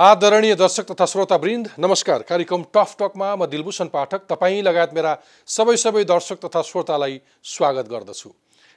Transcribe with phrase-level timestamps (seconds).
[0.00, 5.12] आदरणीय दर्शक तथा श्रोतावृन्द नमस्कार। कार्यक्रम टफ टकमा म दिलभूषण पाठक तपाईँ लगायत मेरा
[5.48, 8.30] सबै सबै दर्शक तथा श्रोतालाई स्वागत गर्दछु।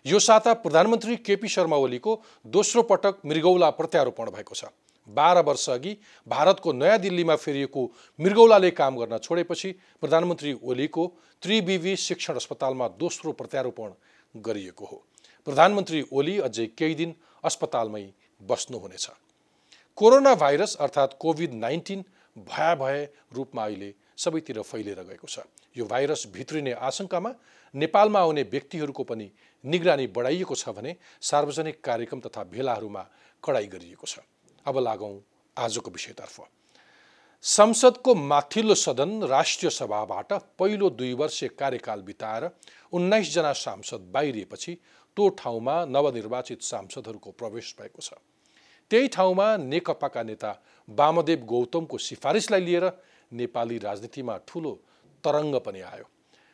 [0.06, 4.66] यो साता प्रधानमन्त्री केपी शर्मा ओलीको दोस्रो पटक मृगौला प्रत्यारोपण भएको छ।
[5.08, 5.96] बाह्र वर्ष अघि
[6.28, 11.08] भारतको नयाँ दिल्लीमा फेरिएको मृगौलाले काम गर्न छोडेपछि प्रधानमन्त्री ओलीको
[11.44, 13.90] त्रिविवी शिक्षण अस्पतालमा दोस्रो प्रत्यारोपण
[14.36, 15.04] गरिएको हो।
[15.48, 18.08] प्रधानमन्त्री ओली अझै केही दिन अस्पतालमै
[18.42, 19.10] बस्नुहुनेछ।
[19.98, 22.04] कोरोना भाइरस अर्थात् कोभिड नाइन्टिन
[22.38, 25.40] भयाभय रूपमा अहिले सबैतिर फैलिएर गएको छ।
[25.78, 27.34] यो भाइरस भित्रिने आशंकामा
[27.74, 29.30] नेपालमा आउने व्यक्तिहरूको पनि
[29.64, 33.06] निगरानी बढाइएको छ भने सार्वजनिक कार्यक्रम तथा भेलाहरूमा
[33.44, 34.20] कडाई गरिएको छ।
[34.66, 35.14] अब लागौँ
[35.58, 36.42] आजको विषयतर्फ।
[37.44, 42.50] संसदको माथिल्लो सदन राष्ट्रिय सभाबाट पहिलो दुई वर्ष कार्यकाल बिताएर
[42.94, 44.74] उन्नाइसजना सांसद बाहिरिएपछि
[45.18, 48.14] त्यो ठाउँमा नवनिर्वाचित सांसदहरूको प्रवेश भएको छ।
[48.92, 50.52] त्यही ठाउँमा नेकपाका नेता
[50.88, 52.86] वामदेव गौतमको सिफारिसलाई लिएर
[53.32, 54.74] नेपाली राजनीतिमा ठुलो
[55.24, 56.06] तरङ्ग पनि आयो।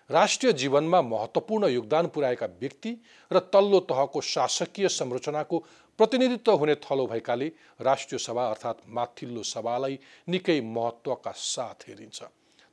[0.10, 2.92] राष्ट्रिय जीवनमा महत्त्वपूर्ण योगदान पुर्याएका व्यक्ति
[3.32, 5.58] र तल्लो तहको शासकीय संरचनाको
[6.00, 12.24] प्रतिनिधित्व हुने थलो भएकाले राष्ट्रिय सभा अर्थात् माथिल्लो सभालाई निकै महत्त्वका साथ हेरिन्छ।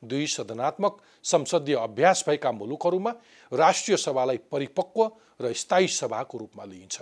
[0.02, 3.14] दुई सदनात्मक संसदीय अभ्यास भएका मुलुकहरूमा
[3.52, 7.00] राष्ट्रिय सभालाई परिपक्व र स्थायी सभाको रूपमा लिइन्छ।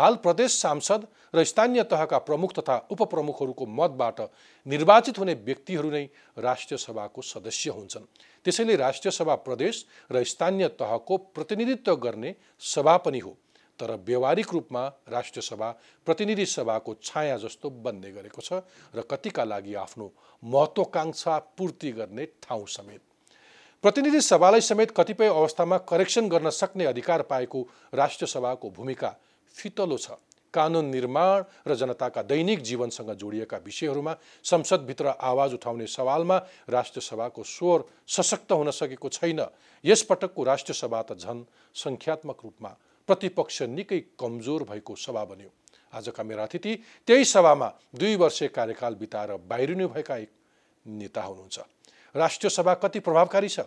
[0.00, 4.20] हाल प्रदेश सांसद र स्थानीय तहका प्रमुख तथा उपप्रमुखहरूको मतबाट
[4.66, 6.04] निर्वाचित हुने व्यक्तिहरू नै
[6.38, 8.08] राष्ट्रिय सभाको सदस्य हुन्छन्।
[8.46, 13.36] त्यसैले राष्ट्रिय सभा प्रदेश र स्थानीय तहको प्रतिनिधित्व गर्ने सभा पनि हो।
[13.80, 15.70] तर व्यवहारिक रूपमा राष्ट्रिय सभा
[16.06, 20.12] प्रतिनिधि सभाको छाया जस्तो बन्ने गरेको छ र कतिका लागि आफ्नो
[20.42, 23.00] महत्त्वकाङ्क्षा पूर्ति गर्ने ठाउँ समेत।
[23.84, 29.16] प्रतिनिधि सभालाई समेत कतिपय अवस्थामा करेक्सन गर्न सक्ने अधिकार पाएको राष्ट्रिय सभाको भूमिका
[29.54, 30.10] फितलो छ।
[30.54, 36.36] कानुन निर्माण र जनताका दैनिक जीवनसँग जोडिएका विषयहरूमा संसदभित्र आवाज उठाउने सवालमा
[36.68, 39.46] राष्ट्रिय सभाको स्वर सशक्त हुन सकेको छैन।
[39.84, 41.44] यसपटकको राष्ट्रिय सभा त झन्
[41.74, 42.76] सङ्ख्यात्मक रूपमा
[43.08, 45.50] प्रतिपक्ष निकै कमजोर भएको सभा बन्यो।
[45.94, 46.74] आजका मेरा अतिथि
[47.06, 50.30] त्यही सभामा दुई वर्ष कार्यकाल बिताएर बाहिरिनुभएका एक
[50.86, 51.58] नेता हुनुहुन्छ।
[52.14, 53.60] राष्ट्रिय सभा कति प्रभावकारी छ?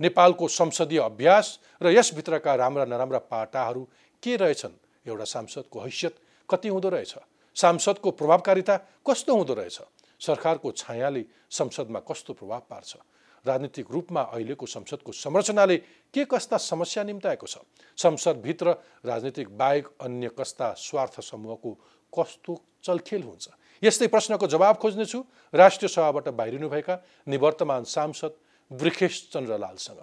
[0.00, 3.88] नेपालको संसदीय अभ्यास र यसभित्रका राम्रा नराम्रा पाटाहरू
[4.22, 4.74] के रहेछन्?
[5.06, 6.16] एउटा सांसदको हैसियत
[6.50, 7.14] कति हुँदो रहेछ?
[7.56, 8.76] सांसदको प्रभावकारिता
[9.06, 9.80] कस्तो हुँदो रहेछ?
[10.20, 12.96] सरकारको छायाले संसदमा कस्तो प्रभाव पार्छ?
[13.46, 15.76] राजनीतिक रूपमा अहिलेको संसदको संरचनाले
[16.14, 17.58] के कस्ता समस्या निम्ताएको छ?
[17.96, 18.70] संसदभित्र
[19.04, 21.72] राजनीतिक बाहेक अन्य कस्ता स्वार्थ समूहको
[22.18, 23.48] कस्तो चलखेल हुन्छ?
[23.82, 26.98] यस्तै प्रश्नको जवाब खोज्नेछु। राष्ट्रिय सभाबाट बाहिरिनुभएका
[27.28, 28.34] निवर्तमान सांसद
[28.72, 30.00] वृखेश चन्द्रलालसँग।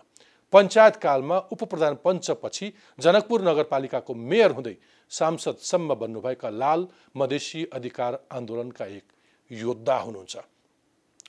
[0.53, 4.75] पञ्चायतकालमा उपप्रधान पञ्चपछि जनकपुर नगरपालिकाको मेयर हुँदै
[5.11, 9.05] सांसदसम्म बन्नुभएका लाल मधेसी अधिकार आन्दोलनका एक
[9.51, 10.37] योद्धा हुनुहुन्छ।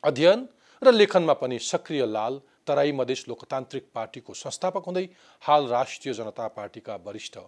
[0.05, 0.49] अध्ययन
[0.83, 5.09] र लेखनमा पनि सक्रिय लाल तराई मधेस लोकतान्त्रिक पार्टीको संस्थापक हुँदै
[5.45, 7.39] हाल राष्ट्रिय जनता पार्टीका वरिष्ठ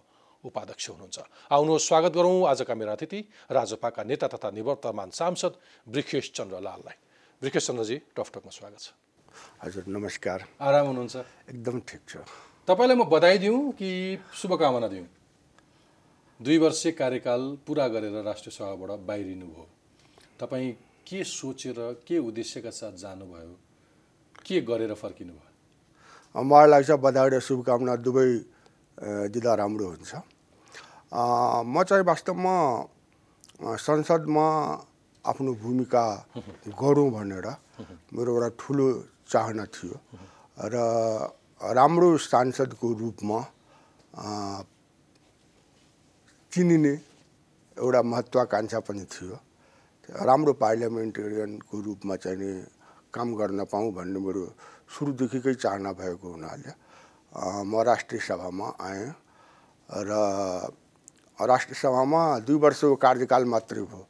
[0.43, 1.19] उपाध्यक्ष हुनुहुन्छ।
[1.51, 3.19] आउनुहोस् स्वागत गरौँ आजका मेरा अतिथि
[3.51, 5.53] राजपाका नेता तथा निवर्तमान सांसद
[5.87, 6.97] वृखेश चन्द्र लाललाई।
[7.41, 9.04] वृखेश चन्द्रजी टकटकमा स्वागत छ।
[9.63, 11.15] हजुर नमस्कार। आराम हुनुहुन्छ?
[11.49, 12.13] एकदम ठिक छ।
[12.67, 13.89] तपाईँलाई म बधाई दिउँ कि
[14.33, 15.07] शुभकामना दिउँ?
[16.39, 19.65] दुई वर्ष कार्यकाल पुरा गरेर राष्ट्रिय सभाबाट बाहिरिनु भयो
[20.39, 20.71] तपाईँ
[21.07, 23.53] के सोचेर के उद्देश्यका साथ जानुभयो?
[24.45, 28.29] के गरेर फर्किनु भयो मलाई लाग्छ बधाई र शुभकामना दुवै
[29.31, 30.11] दिँदा राम्रो हुन्छ।
[31.65, 32.55] म चाहिँ वास्तवमा
[33.79, 34.47] संसदमा
[35.25, 36.03] आफ्नो भूमिका
[36.81, 37.47] गरौँ भनेर
[38.15, 38.87] मेरो एउटा ठुलो
[39.29, 39.95] चाहना थियो।
[40.63, 40.75] र
[41.61, 43.39] राम्रो सांसदको रूपमा
[46.51, 46.93] चिनिने
[47.77, 49.35] एउटा महत्त्वाकाङ्क्षा पनि थियो।
[50.09, 52.49] राम्रो पार्लियामेन्टेरियनको रूपमा चाहिँ नि
[53.13, 54.43] काम गर्न पाऊँ भन्ने मेरो
[54.87, 56.71] सुरुदेखिकै चाहना भएको हुनाले
[57.65, 59.07] म राष्ट्रिय सभामा आएँ।
[59.89, 60.11] र
[61.39, 64.03] राष्ट्रिय सभामा दुई वर्षको कार्यकाल मात्रै भयो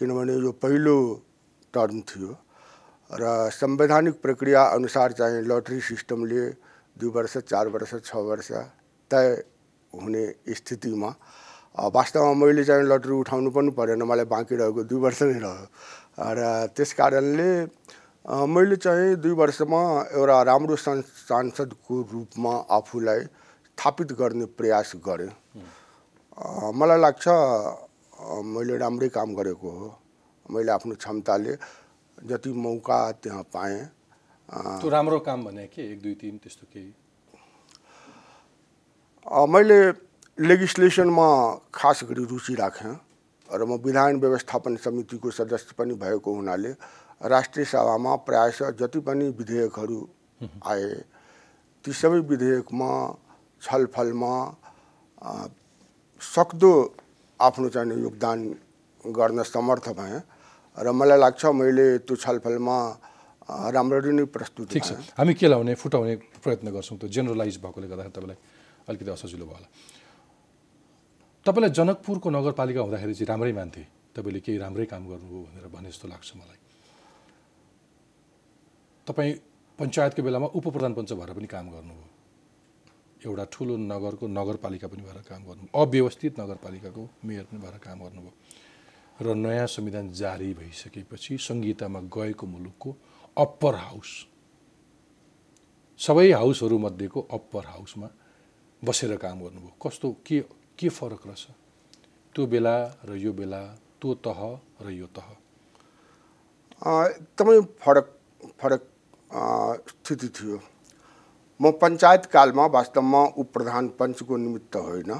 [0.00, 0.96] किनभने यो पहिलो
[1.74, 2.30] टर्म थियो।
[3.10, 6.42] र संवैधानिक प्रक्रिया अनुसार चाहिँ लटरी सिस्टमले
[6.96, 8.50] दुई वर्ष चार वर्ष छ वर्ष
[9.10, 9.42] तय
[9.92, 11.08] हुने स्थितिमा
[11.94, 15.66] वास्तवमा मैले चाहिँ लटरी उठाउनु पनि परेन मलाई बाँकी रहेको दुई वर्ष नै रह्यो।
[16.20, 17.50] र त्यस कारणले
[18.28, 19.80] मैले चाहिँ दुई वर्षमा
[20.12, 25.32] एउटा राम्रो सांसदको रूपमा आफूलाई स्थापित गर्ने प्रयास गरेँ।
[26.76, 27.26] मलाई लाग्छ
[28.44, 29.86] मैले राम्रै काम गरेको हो।
[30.50, 31.54] मैले आफ्नो क्षमताले
[32.24, 33.84] जति मौका त्यहाँ पाएँ।
[34.48, 35.82] त्यो राम्रो काम भने के?
[35.92, 36.92] एक दुई तिन त्यस्तो केही?
[39.26, 39.80] मैले
[40.38, 41.28] लेगिस्लेसनमा
[41.74, 42.94] खास गरी रुचि राखेँ
[43.48, 46.70] र म विधान व्यवस्थापन समितिको सदस्य पनि भएको हुनाले
[47.22, 49.98] राष्ट्रिय सभामा प्रायः जति पनि विधेयकहरू
[50.64, 50.88] आए
[51.84, 52.90] ती सबै विधेयकमा
[53.62, 54.34] छलफलमा
[56.20, 56.72] सक्दो
[57.40, 58.38] आफ्नो चाहिँ योगदान
[59.04, 60.20] गर्न समर्थ भएँ।
[60.78, 62.76] र मलाई लाग्छ मैले त्यो छलफलमा
[63.48, 66.14] राम्ररी नै प्रस्तुत ठिक छ। हामी के लाउने फुटाउने
[66.44, 68.38] प्रयत्न गर्छौँ त्यो जेनरलाइज भएकोले गर्दाखेरि तपाईँलाई
[68.88, 69.68] अलिकति असजिलो भयो होला।
[71.46, 73.82] तपाईँलाई जनकपुरको नगरपालिका हुँदाखेरि चाहिँ राम्रै मान्थे।
[74.14, 76.58] तपाईँले केही राम्रै काम गर्नुभयो भनेर भने जस्तो लाग्छ मलाई।
[79.06, 79.32] तपाईँ
[79.78, 82.06] पञ्चायतको बेलामा उप प्रधान पञ्च भएर पनि काम गर्नुभयो।
[83.18, 88.32] एउटा ठुलो नगरको नगरपालिका पनि भएर काम गर्नु अव्यवस्थित नगरपालिकाको मेयर पनि भएर काम गर्नुभयो।
[89.20, 92.96] र नयाँ संविधान जारी भइसकेपछि संहितामा गएको मुलुकको
[93.36, 94.10] अप्पर हाउस
[96.00, 98.08] सबै हाउसहरूमध्येको अप्पर हाउसमा
[98.82, 100.40] बसेर काम गर्नुभयो। कस्तो के
[100.78, 101.46] के फरक रहेछ?
[102.34, 102.74] त्यो बेला
[103.04, 103.62] र यो बेला
[104.00, 104.40] त्यो तह
[104.82, 105.28] र यो तह।
[106.86, 108.06] एकदमै फरक
[108.60, 108.82] फरक
[109.88, 110.60] स्थिति थियो।
[111.60, 115.10] म पञ्चायत कालमा वास्तवमा उप प्रधान पञ्चको निमित्त होइन।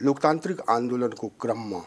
[0.00, 1.82] लोकतान्त्रिक आन्दोलनको क्रममा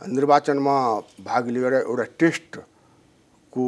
[0.00, 0.76] निर्वाचनमा
[1.20, 3.66] भाग लिएर एउटा टेस्टको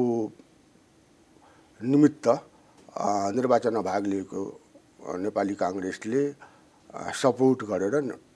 [1.81, 2.29] निमित्त
[3.35, 4.43] निर्वाचनमा भाग लिएको
[5.19, 6.23] नेपाली काङ्ग्रेसले
[7.15, 7.95] सपोर्ट गरेर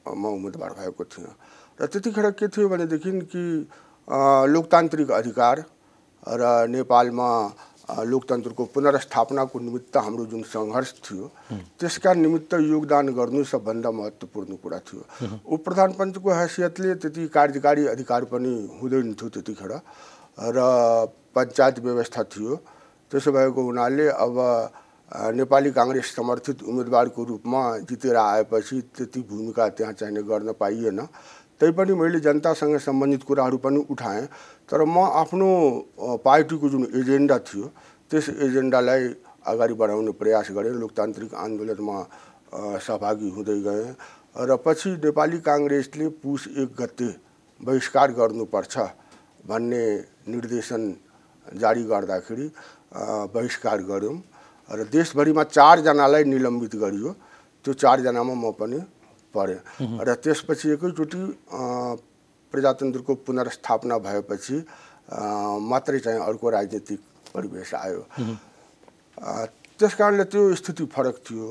[0.08, 1.34] म उम्मेदवार भएको थिएँ
[1.78, 3.44] र त्यतिखेर के थियो भनेदेखि कि
[4.48, 5.64] लोकतान्त्रिक अधिकार
[6.26, 7.30] र नेपालमा
[7.84, 11.30] लोकतन्त्रको पुनर्स्थापनाको निमित्त हाम्रो जुन सङ्घर्ष थियो
[11.80, 15.02] त्यसका निमित्त योगदान गर्नु सबभन्दा महत्त्वपूर्ण कुरा थियो।
[15.44, 19.72] उप प्रधान पञ्चको हैसियतले त्यति कार्यकारी अधिकार पनि हुँदैन थियो त्यतिखेर
[20.48, 20.58] र
[21.36, 22.56] पञ्चायत व्यवस्था थियो।
[23.12, 24.36] त्यसो भएको हुनाले अब
[25.36, 31.00] नेपाली काङ्ग्रेस समर्थित उम्मेदवारको रूपमा जितेर आएपछि त्यति भूमिका त्यहाँ चाहिने गर्न पाइएन।
[31.60, 34.26] तैपनि मैले जनतासँग सम्बन्धित कुराहरू पनि उठाएँ
[34.70, 35.48] तर म आफ्नो
[36.24, 37.70] पार्टीको जुन एजेन्डा थियो
[38.10, 39.02] त्यस एजेन्डालाई
[39.46, 41.98] अगाडि बढाउने प्रयास गरेँ लोकतान्त्रिक आन्दोलनमा
[42.80, 43.94] सहभागी हुँदै गएँ
[44.36, 47.08] र पछि नेपाली काङ्ग्रेसले पुस एक गते
[47.60, 48.74] बहिष्कार गर्नुपर्छ
[49.46, 49.84] भन्ने
[50.28, 50.82] निर्देशन
[51.60, 52.46] जारी गर्दाखेरि
[53.34, 54.16] बहिष्कार गऱ्यौँ
[54.68, 57.10] र देशभरिमा चारजनालाई निलम्बित गरियो।
[57.64, 58.78] त्यो चारजनामा म पनि
[59.34, 59.60] परेँ।
[60.06, 61.20] र त्यसपछि एकैचोटि
[62.54, 64.56] प्रजातन्त्रको पुनर्स्थापना भएपछि
[65.70, 67.00] मात्रै चाहिँ अर्को राजनीतिक
[67.34, 68.02] परिवेश आयो।
[69.78, 71.46] त्यस कारणले त्यो स्थिति फरक थियो।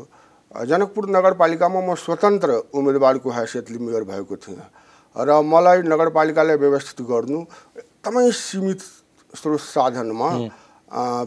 [0.51, 4.61] जनकपुर नगरपालिकामा म स्वतन्त्र उम्मेदवारको हैसियतले मेयर भएको थिएँ
[5.15, 7.39] र मलाई नगरपालिकालाई व्यवस्थित गर्नु
[7.77, 8.81] एकदमै सीमित
[9.33, 10.29] स्रोत साधनमा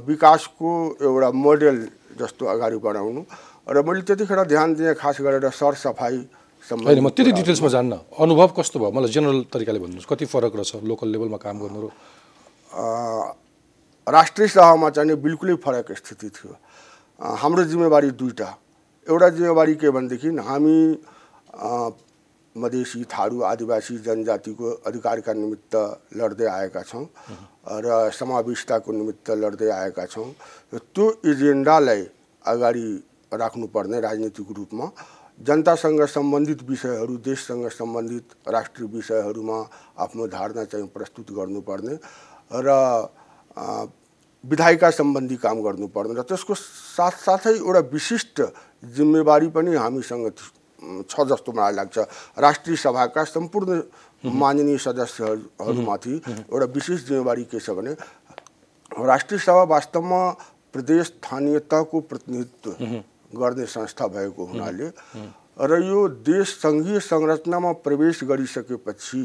[0.09, 0.70] विकासको
[1.02, 1.79] एउटा मोडेल
[2.19, 3.23] जस्तो अगाडि बढाउनु।
[3.67, 6.17] र मैले त्यतिखेर ध्यान दिएँ खास गरेर सरसफाइ
[6.66, 8.90] होइन म त्यति डिटेल्समा जान्न। अनुभव कस्तो भयो?
[8.90, 10.82] मलाई जेनरल तरिकाले भन्नुहोस् कति फरक रहेछ?
[10.82, 11.78] लोकल लेभलमा काम गर्नु?
[11.78, 11.88] र
[14.06, 16.50] राष्ट्रिय सभामा चाहिँ बिल्कुलै फरक स्थिति थियो।
[17.20, 18.49] हाम्रो जिम्मेवारी दुईवटा।
[19.06, 20.78] एउटा जिम्मेवारी के भनेदेखि हामी
[22.56, 25.75] मधेसी थारू आदिवासी जनजातिको अधिकारका निमित्त
[26.16, 27.04] लड्दै आएका छौँ
[27.68, 30.28] र समावेशिताको निमित्त लड्दै आएका छौँ।
[30.73, 32.02] त्यो एजेन्डालाई
[32.44, 32.87] अगाडि
[33.32, 34.87] राख्नुपर्ने राजनीतिक रूपमा
[35.38, 39.59] जनतासँग सम्बन्धित विषयहरू देशसँग सम्बन्धित राष्ट्रिय विषयहरूमा
[39.99, 41.95] आफ्नो धारणा चाहिँ प्रस्तुत गर्नुपर्ने
[42.64, 42.69] र
[44.45, 48.43] विधायिका सम्बन्धी काम गर्नुपर्ने र त्यसको साथसाथै एउटा विशिष्ट
[48.97, 50.31] जिम्मेवारी पनि हामीसँग
[51.11, 51.99] छ जस्तो मलाई लाग्छ।
[52.38, 53.81] राष्ट्रिय सभाका सम्पूर्ण
[54.25, 56.14] माननीय सदस्यहरूमाथि
[56.49, 57.93] एउटा विशेष जिम्मेवारी के छ भने
[59.05, 60.21] राष्ट्रिय सभा वास्तवमा
[60.73, 62.71] प्रदेश स्थानीय तहको प्रतिनिधित्व
[63.33, 64.90] गर्ने संस्था भएको हुनाले
[65.59, 69.23] र यो देश सङ्घीय संरचनामा प्रवेश गरिसकेपछि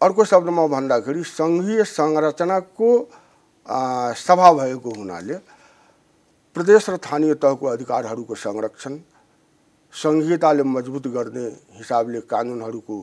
[0.00, 2.90] अर्को शब्दमा भन्दाखेरि सङ्घीय संरचनाको
[4.18, 5.34] सभा भएको हुनाले
[6.56, 8.98] प्रदेश र स्थानीय तहको अधिकारहरूको संरक्षण
[9.94, 11.46] सङ्घीयताले मजबुत गर्ने
[11.76, 12.96] हिसाबले कानुनहरूको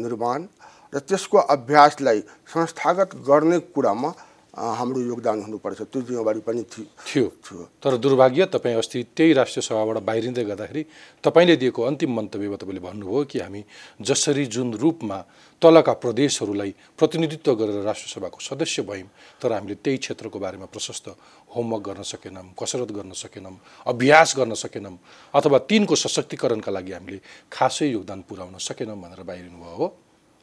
[0.00, 0.46] निर्माण
[0.92, 4.10] र त्यसको अभ्यासलाई संस्थागत गर्ने कुरामा
[4.54, 10.02] हाम्रो योगदान हुनुपर्छ। त्यो जिम्मेवारी पनि थियो। थियो। तर दुर्भाग्य तपाईँ अस्ति त्यही राष्ट्रिय सभाबाट
[10.02, 10.82] बाहिरिँदै गर्दाखेरि
[11.24, 13.64] तपाईँले दिएको अन्तिम मन्तव्यमा तपाईँले भन्नुभयो कि हामी
[14.02, 15.18] जसरी जुन रूपमा
[15.62, 19.08] तलका प्रदेशहरूलाई प्रतिनिधित्व गरेर राष्ट्रसभाको सदस्य भयौँ
[19.42, 21.08] तर हामीले त्यही क्षेत्रको बारेमा प्रशस्त
[21.54, 23.54] होमवर्क गर्न सकेनौँ कसरत गर्न सकेनौँ
[23.86, 24.98] अभ्यास गर्न सकेनौँ
[25.34, 27.20] अथवा तिनको सशक्तिकरणका लागि हामीले
[27.52, 29.88] खासै योगदान पुर्याउन सकेनौँ भनेर बाहिरिनु भयो हो।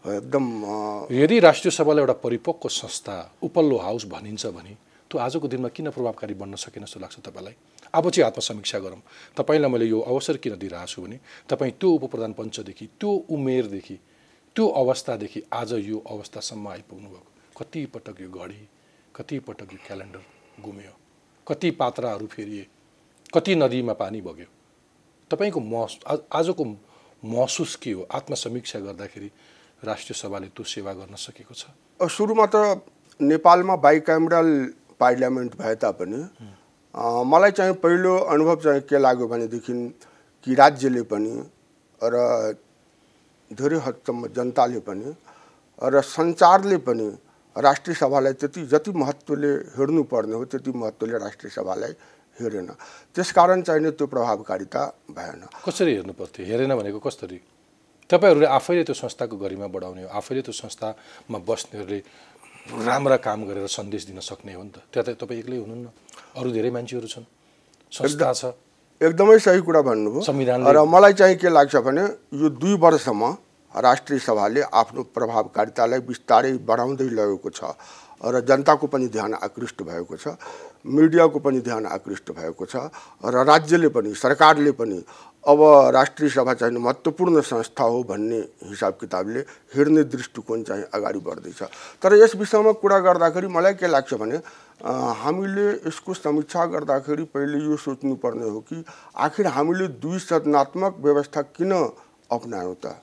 [0.10, 0.64] एकदम
[1.12, 4.70] यदि राष्ट्रिय सभालाई एउटा परिपक्व संस्था उपल्लो हाउस भनिन्छ भने
[5.12, 7.54] त्यो आजको दिनमा किन प्रभावकारी बन्न सकेन जस्तो लाग्छ तपाईँलाई?
[7.94, 9.02] अब चाहिँ आत्मसमीक्षा गरौँ।
[9.38, 14.00] तपाईँलाई मैले यो अवसर किन दिइरहेको छु भने तपाईँ त्यो उप प्रधान पञ्चदेखि त्यो उमेरदेखि
[14.56, 18.70] त्यो अवस्थादेखि आज यो अवस्थासम्म आइपुग्नु भएको। कतिपटक यो घडी
[19.16, 20.20] कतिपटक यो क्यालेन्डर
[20.62, 20.98] गुम्यो
[21.48, 22.68] कति पात्राहरू फेरिए
[23.34, 24.46] कति नदीमा पानी बग्यो।
[25.32, 26.66] तपाईँको महस आज- आजको
[27.26, 28.08] महसुस के हो?
[28.12, 29.32] आत्मसमीक्षा गर्दाखेरि
[29.84, 31.70] राष्ट्रिय सभाले त्यो सेवा गर्न सकेको छ।
[32.02, 32.82] सुरुमा त
[33.20, 34.50] नेपालमा बाइक्यामरल
[35.00, 36.22] पार्लियामेन्ट भए तापनि
[37.26, 39.74] मलाई चाहिँ पहिलो अनुभव चाहिँ के लाग्यो भनेदेखि
[40.46, 41.34] कि राज्यले पनि
[42.02, 42.16] र
[43.52, 45.14] धेरै हदसम्म जनताले पनि
[45.82, 47.08] र सञ्चारले पनि
[47.56, 51.94] राष्ट्रिय सभालाई त्यति जति महत्त्वले हेर्नुपर्ने हो त्यति महत्त्वले राष्ट्रिय सभालाई
[52.38, 52.70] हेरेन।
[53.16, 57.40] त्यसकारण चाहिने त्यो प्रभावकारिता भएन। कसरी हेर्नु पर्थ्यो हेरेन भनेको कसरी?
[58.10, 62.00] तपाईँहरूले आफैले त्यो संस्थाको गरिमा बढाउने हो आफैले त्यो संस्थामा बस्नेहरूले
[62.86, 65.88] राम्रा काम गरेर सन्देश दिन सक्ने हो नि त। त्यहाँ त तपाईँ एक्लै हुनुहुन्न।
[66.38, 67.26] अरू धेरै मान्छेहरू छन्।
[67.92, 68.46] संस्था छ।
[69.02, 73.30] एकदमै सही कुरा भन्नुभयो। संविधानले- र मलाई चाहिँ के लाग्छ भने यो दुई वर्षमा
[73.76, 77.64] राष्ट्रिय सभाले आफ्नो प्रभावकारितालाई बिस्तारै बढाउँदै लगेको छ
[78.26, 80.28] र जनताको पनि ध्यान आकृष्ट भएको छ
[80.86, 82.76] मिडियाको पनि ध्यान आकृष्ट भएको छ
[83.26, 85.04] र राज्यले पनि सरकारले पनि
[85.48, 85.60] अब
[85.96, 88.38] राष्ट्रिय सभा चाहिँ महत्त्वपूर्ण संस्था हो भन्ने
[88.68, 89.40] हिसाब किताबले
[89.76, 91.62] हेर्ने दृष्टिकोण चाहिँ अगाडि बढ्दैछ।
[92.04, 94.38] तर यस विषयमा कुरा गर्दाखेरि मलाई के लाग्छ भने
[95.24, 98.84] हामीले यसको समीक्षा गर्दाखेरि पहिले यो सोच्नुपर्ने हो कि
[99.16, 102.96] आखिर हामीले दुई सदनात्मक व्यवस्था किन अप्नायौँ त?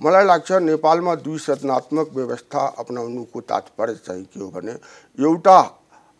[0.00, 4.72] मलाई लाग्छ नेपालमा दुई सदनात्मक व्यवस्था अपनाउनुको तात्पर्य चाहिँ के हो भने
[5.18, 5.58] एउटा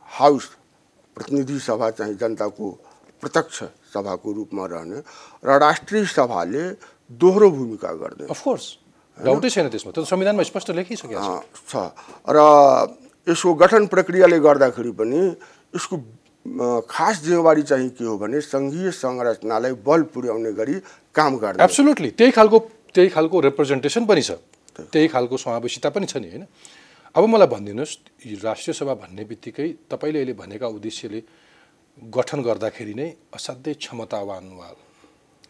[0.08, 0.50] हाउस
[1.16, 2.70] प्रतिनिधि सभा चाहिँ जनताको
[3.22, 3.62] प्रत्यक्ष
[3.98, 4.98] सभाको रूपमा रहने
[5.42, 6.62] र राष्ट्रिय सभाले
[7.10, 8.66] दोहोरो भूमिका गर्ने अफकोर्स
[9.18, 11.18] डाउटै छैन त्यसमा। त्यो त संविधानमा स्पष्ट लेखिसकेको
[11.66, 11.74] छ।
[12.30, 12.38] र
[13.26, 15.20] यसको गठन प्रक्रियाले गर्दाखेरि पनि
[15.74, 15.96] यसको
[16.88, 20.74] खास जिम्मेवारी चाहिँ के हो भने सङ्घीय संरचनालाई बल पुर्याउने गरी
[21.14, 22.58] काम गर्ने एब्सोल्युटली त्यही खालको
[22.94, 24.30] त्यही खालको रिप्रेजेन्टेसन पनि छ।
[24.78, 26.44] त्यही खालको समावेशिता पनि छ नि होइन?
[27.14, 27.94] अब मलाई भनिदिनुहोस्
[28.46, 31.20] राष्ट्रिय सभा भन्ने बित्तिकै तपाईँले अहिले भनेका उद्देश्यले
[31.98, 34.68] गठन गर्दाखेरि नै असाध्यै क्षमतावान वा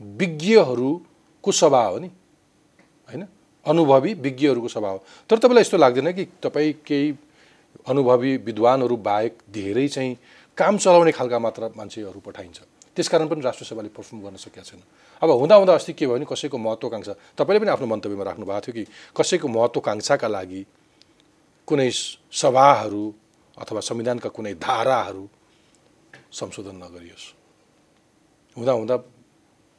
[0.01, 2.09] विज्ञहरूको सभा हो नि?
[3.09, 3.23] होइन?
[3.67, 4.99] अनुभवी विज्ञहरूको सभा हो।
[5.31, 7.13] तर तपाईँलाई यस्तो लाग्दैन कि तपाईँ केही
[7.89, 10.17] अनुभवी विद्वानहरू बाहेक धेरै चाहिँ
[10.59, 12.61] काम चलाउने खालका मात्र मान्छेहरू पठाइन्छ।
[12.97, 14.83] त्यसकारण पनि राष्ट्र सभाले पर्फर्म गर्न सकेका छैन
[15.23, 18.61] अब हुँदा हुँदा अस्ति के भयो भने कसैको महत्त्वकाङ्क्षा तपाईँले पनि आफ्नो मन्तव्यमा राख्नु भएको
[18.61, 20.63] थियो कि कसैको महत्त्वकाङ्क्षाका लागि
[21.69, 21.91] कुनै
[22.33, 23.05] सभाहरू
[23.57, 25.25] अथवा संविधानका कुनै धाराहरू
[26.33, 27.27] संशोधन नगरियोस्।
[28.57, 28.97] हुँदा हुँदा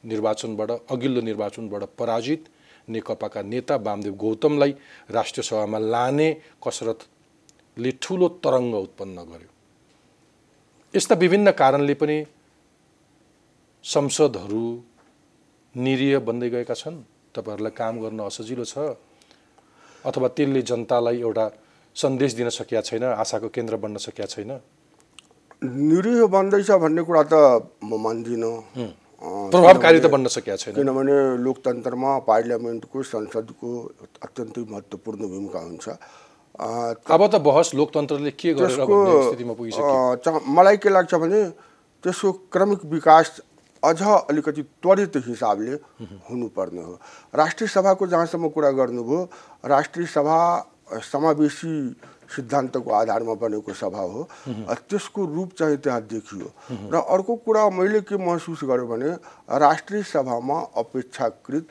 [0.04, 2.42] निर्वाचनबाट अघिल्लो निर्वाचनबाट पराजित
[2.88, 4.72] नेकपाका नेता वामदेव गौतमलाई
[5.12, 6.30] राष्ट्रिय सभामा लाने
[6.64, 9.52] कसरतले ठुलो तरङ्ग उत्पन्न गर्यो।
[10.94, 12.18] यस्ता विभिन्न कारणले पनि
[13.86, 14.66] संसदहरू
[15.76, 16.98] निरीह बन्दै गएका छन्।
[17.36, 18.98] तपाईँहरूलाई काम गर्न असजिलो छ
[20.02, 21.46] अथवा त्यसले जनतालाई एउटा
[21.96, 24.52] सन्देश दिन सकिया छैन आशाको केन्द्र बन्न सकिया छैन।
[25.62, 27.34] निरीह बन्दैछ भन्ने कुरा त
[27.84, 28.52] म मान्दिनँ।
[29.20, 33.70] प्रभावकारी त बन्न सकिया छैन। किनभने लोकतन्त्रमा पार्लियामेन्टको संसदको
[34.24, 35.88] अत्यन्तै महत्त्वपूर्ण भूमिका हुन्छ।
[37.12, 38.80] अब त बहस लोकतन्त्रले के गरेर
[40.48, 41.42] मलाई के लाग्छ भने
[42.04, 43.28] त्यसको क्रमिक विकास
[43.84, 44.02] अझ
[44.32, 45.74] अलिकति त्वरित हिसाबले
[46.30, 46.94] हुनुपर्ने हो।
[47.36, 49.20] राष्ट्रिय सभाको जहाँसम्म कुरा गर्नुभयो
[49.68, 50.40] राष्ट्रिय सभा
[51.12, 51.76] समावेशी
[52.30, 54.28] सिद्धान्तको आधारमा बनेको सभा हो।
[54.90, 56.48] त्यसको रूप चाहिँ त्यहाँ देखियो।
[56.94, 59.10] र अर्को कुरा मैले के महसुस गरेँ भने
[59.60, 61.68] राष्ट्रिय सभामा अपेक्षाकृत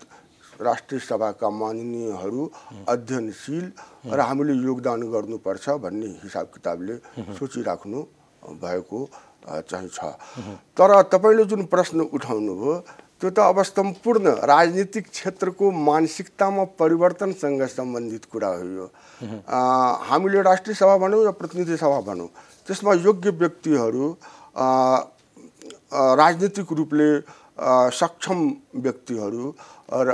[0.60, 2.50] राष्ट्रिय सभाका माननीयहरू
[2.88, 3.66] अध्ययनशील
[4.10, 6.94] र हामीले योगदान गर्नुपर्छ भन्ने हिसाब किताबले
[7.38, 8.02] सोचिराख्नु
[8.58, 8.98] भएको
[9.62, 10.00] चाहिँ छ।
[10.74, 12.74] तर तपाईँले जुन प्रश्न उठाउनुभयो
[13.20, 18.86] त्यो त अब सम्पूर्ण राजनीतिक क्षेत्रको मानसिकतामा परिवर्तनसँग सम्बन्धित कुरा हो यो
[20.10, 22.28] हामीले राष्ट्रिय सभा भनौँ या प्रतिनिधि सभा भनौँ
[22.66, 24.04] त्यसमा योग्य व्यक्तिहरू
[26.22, 27.08] राजनीतिक रूपले
[27.90, 28.38] सक्षम
[28.86, 29.44] व्यक्तिहरू
[29.90, 30.08] र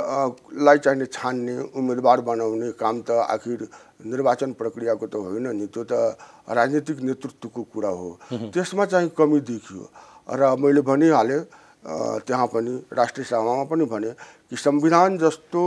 [0.65, 3.69] लाई चाहिने छान्ने उम्मेदवार बनाउने काम त आखिर
[4.07, 6.17] निर्वाचन प्रक्रियाको त होइन नि त्यो त
[6.49, 8.09] राजनीतिक नेतृत्वको कुरा हो।
[8.55, 9.83] त्यसमा चाहिँ कमी देखियो।
[10.31, 11.41] र मैले भनिहालेँ
[11.85, 14.11] त्यहाँ पनि राष्ट्रिय सभामा पनि भने
[14.51, 15.63] कि संविधान जस्तो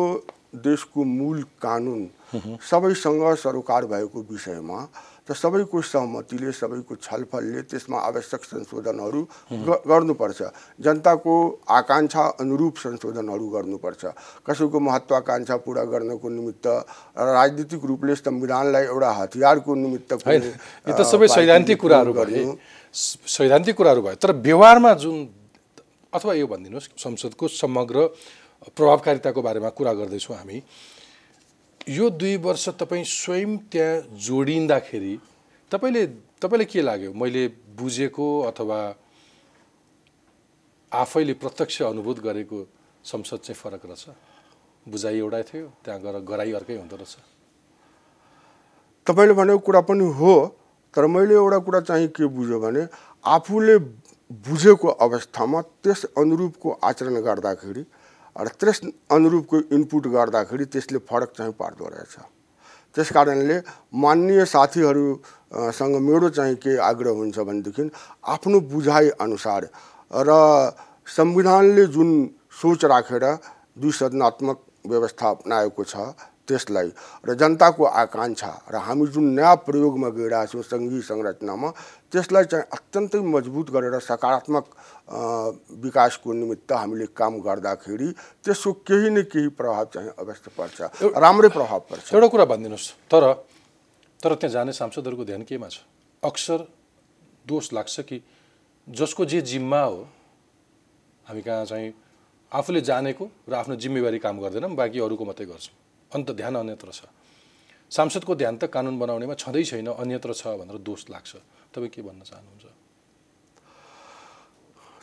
[0.56, 2.08] देशको मूल कानुन
[2.62, 4.88] सबैसँग सरोकार भएको विषयमा
[5.28, 9.22] त सबैको सहमतिले सबैको छलफलले त्यसमा आवश्यक संशोधनहरू
[9.84, 10.42] गर्नुपर्छ।
[10.80, 11.34] जनताको
[11.70, 14.06] आकाङ्क्षा अनुरूप संशोधनहरू गर्नुपर्छ।
[14.48, 22.14] कसैको महत्त्वाकाङ्क्षा पुरा गर्नको निमित्त राजनीतिक रूपले संविधानलाई एउटा हतियारको निमित्त त सबै सैद्धान्तिक कुराहरू
[22.14, 22.56] गर्नु,
[23.28, 25.28] सैद्धान्तिक कुराहरू भयो। तर व्यवहारमा जुन
[26.18, 27.98] अथवा यो भनिदिनुहोस् संसदको समग्र
[28.74, 30.62] प्रभावकारिताको बारेमा कुरा गर्दैछौँ हामी।
[31.90, 35.14] यो दुई वर्ष तपाईँ स्वयं त्यहाँ जोडिँदाखेरि
[35.72, 36.06] तपाईँले
[36.42, 37.14] तपाईँलाई के लाग्यो?
[37.14, 37.48] मैले
[37.78, 38.80] बुझेको अथवा
[40.92, 42.58] आफैले प्रत्यक्ष अनुभूत गरेको
[43.06, 44.06] संसद चाहिँ फरक रहेछ?
[44.86, 47.16] बुझाइ एउटै थियो त्यहाँ गएर गराइ अर्कै हुँदो रहेछ।
[49.08, 50.34] तपाईँले भनेको कुरा पनि हो
[50.96, 52.88] तर मैले एउटा कुरा चाहिँ के बुझ्यो भने
[53.26, 53.78] आफूले
[54.30, 57.84] बुझेको अवस्थामा त्यस अनुरूपको आचरण गर्दाखेरि
[58.36, 58.82] र त्यस
[59.12, 62.16] अनुरूपको इनपुट गर्दाखेरि त्यसले फरक चाहिँ पार्दो रहेछ।
[62.96, 63.58] त्यस कारणले
[63.96, 67.90] मान्य साथीहरूसँग मेरो चाहिँ के आग्रह हुन्छ भनेदेखि
[68.26, 69.70] आफ्नो बुझाइ अनुसार
[70.12, 70.30] र
[71.08, 72.10] संविधानले जुन
[72.62, 73.26] सोच राखेर
[73.80, 74.58] द्विसदनात्मक
[74.88, 75.96] व्यवस्था अपनाएको छ
[76.48, 76.90] त्यसलाई
[77.28, 81.70] र जनताको आकाङ्क्षा र हामी जुन नयाँ प्रयोगमा गइरहेको छौँ सङ्घीय संरचनामा
[82.12, 84.66] त्यसलाई चाहिँ अत्यन्तै मजबुत गरेर सकारात्मक
[85.84, 88.10] विकासको निमित्त हामीले काम गर्दाखेरि
[88.44, 90.82] त्यसको केही न केही प्रभाव चाहिँ अवश्य पर्छ
[91.16, 93.24] राम्रै प्रभाव पर्छ। एउटा कुरा भनिदिनुहोस्। तर
[94.20, 95.84] तर त्यहाँ जाने सांसदहरूको ध्यान केमा छ?
[96.24, 96.60] अक्सर
[97.48, 98.18] दोष लाग्छ कि
[98.88, 100.00] जसको जे जिम्मा हो
[101.26, 101.94] हामी कहाँ चाहिँ
[102.52, 105.76] आफूले जानेको र आफ्नो जिम्मेवारी काम गर्दैनौँ बाँकी अरूको मात्रै गर्छौँ।
[106.14, 107.02] अन्त ध्यान अन्यत्र छ।
[107.92, 111.32] सांसदको ध्यान त कानुन बनाउनेमा छँदै छैन अन्यत्र छ भनेर दोष लाग्छ।
[111.72, 112.66] तपाईँ के भन्न चाहनुहुन्छ?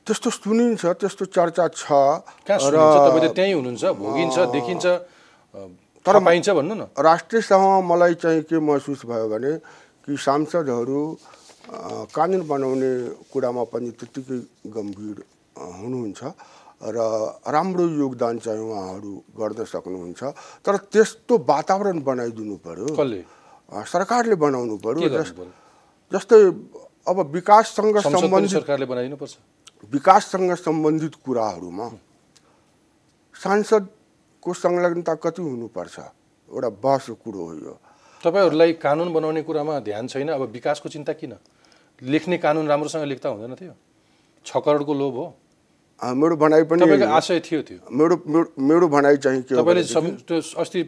[0.04, 1.84] त्यस्तो सुनिन्छ त्यस्तो चर्चा छ।
[2.44, 4.84] र तपाईँले त्यहीँ हुनुहुन्छ भोगिन्छ देखिन्छ
[6.04, 9.52] तर पाइन्छ भन्नु न। राष्ट्रिय सभामा मलाई चाहिँ के महसुस भयो भने
[10.04, 11.00] कि सांसदहरू
[12.12, 12.92] कानुन बनाउने
[13.33, 15.16] कुरामा पनि त्यत्तिकै गम्भीर
[15.57, 16.20] हुनुहुन्छ।
[16.85, 16.99] र
[17.49, 20.23] राम्रो योगदान चाहिँ उहाँहरू गर्न सक्नुहुन्छ।
[20.61, 23.20] तर त्यस्तो वातावरण बनाइदिनु पर्यो। कसले?
[23.73, 25.09] सरकारले बनाउनु पर्यो।
[26.12, 26.40] जस्तै
[27.09, 29.35] अब विकाससँग सम्बन्धित सरकारले बनाइदिनुपर्छ।
[29.92, 31.88] विकाससँग सम्बन्धित कुराहरूमा
[33.35, 35.97] सांसदको संलग्नता कति हुनुपर्छ?
[36.49, 37.75] एउटा बहसको कुरो हो यो।
[38.20, 41.35] तपाईँहरूलाई कानुन बनाउने कुरामा ध्यान छैन। अब विकासको चिन्ता किन?
[42.03, 43.75] लेख्ने कानुन राम्रोसँग लेख्दा हुँदैन थियो
[44.47, 45.27] छ करोडको लोभ हो।
[46.00, 48.16] मेरो भनाइ पनि आशय थियो त्यो। मेरो
[48.59, 50.80] मेरो भनाइ चाहिँ के तपाईँले अस्ति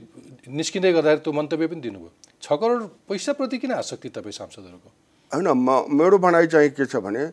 [0.50, 2.10] निस्किँदै गर्दाखेरि त्यो मन्तव्य पनि दिनुभयो।
[2.42, 4.88] छ करोड पैसाप्रति किन आसक्ति तपाईँ सांसदहरूको?
[5.32, 7.26] होइन म मेरो भनाइ चाहिँ के छ भने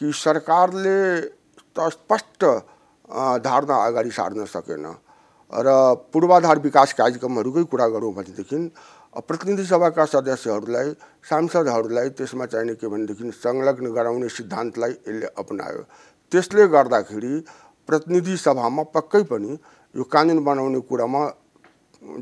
[0.00, 0.98] कि सरकारले
[1.76, 2.44] त स्पष्ट
[3.44, 4.86] धारणा अगाडि सार्न सकेन
[5.52, 5.68] र
[6.12, 8.58] पूर्वाधार विकास कार्यक्रमहरूकै कुरा गरौँ भनेदेखि
[9.18, 10.88] प्रतिनिधि सभाका सदस्यहरूलाई
[11.24, 15.82] सांसदहरूलाई त्यसमा चाहिने के भनेदेखि संलग्न गराउने सिद्धान्तलाई यसले अपनायो।
[16.32, 17.34] त्यसले गर्दाखेरि
[17.88, 19.52] प्रतिनिधि सभामा पक्कै पनि
[19.94, 21.22] यो कानुन बनाउने कुरामा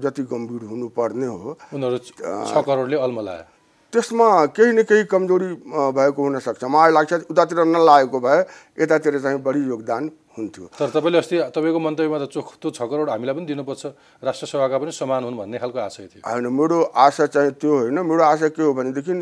[0.02, 3.44] जति गम्भीर हुनुपर्ने हो। करोडले अल्मलायो
[3.92, 5.48] त्यसमा केही न केही कमजोरी
[5.96, 8.38] भएको हुनसक्छ मलाई लाग्छ उतातिर नलागेको भए
[8.82, 13.08] यतातिर चाहिँ बढी योगदान हुन्थ्यो। तर तपाईँले अस्ति तपाईँको मन्तव्यमा त चोख त्यो छ करोड
[13.08, 13.84] हामीलाई पनि दिनुपर्छ।
[14.20, 18.22] राष्ट्रसभाका पनि समान हुन् भन्ने खालको आशय थियो। होइन मेरो आशा चाहिँ त्यो होइन। मेरो
[18.26, 19.12] आशा के हो भनेदेखि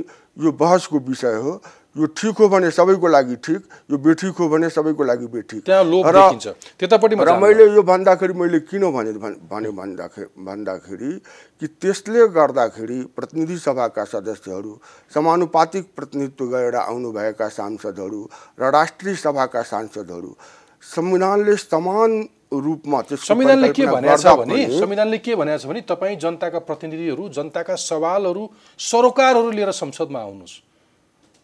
[0.43, 1.53] यो बहसको विषय हो।
[1.97, 6.47] यो ठिक हो भने सबैको लागि ठिक यो बेठिक हो भने सबैको लागि बेठिक। देखिन्छ।
[6.79, 9.13] त्यतापट्टि र मैले यो भन्दाखेरि मैले किन भने
[9.47, 11.13] भने भन्दाखेरि भन्दाखेरि
[11.61, 14.73] कि त्यसले गर्दाखेरि प्रतिनिधि सभाका सदस्यहरू
[15.15, 18.23] समानुपातिक प्रतिनिधित्व गरेर आउनुभएका सांसदहरू
[18.59, 20.35] र राष्ट्रिय सभाका सांसदहरू
[20.83, 22.11] संविधानले समान
[22.53, 27.75] रूपमा संविधानले के भनेको छ भने संविधानले के भनेको छ भने तपाईँ जनताका प्रतिनिधिहरू जनताका
[27.81, 30.63] सवालहरू सरोकारहरू लिएर संसदमा आउनुहोस्।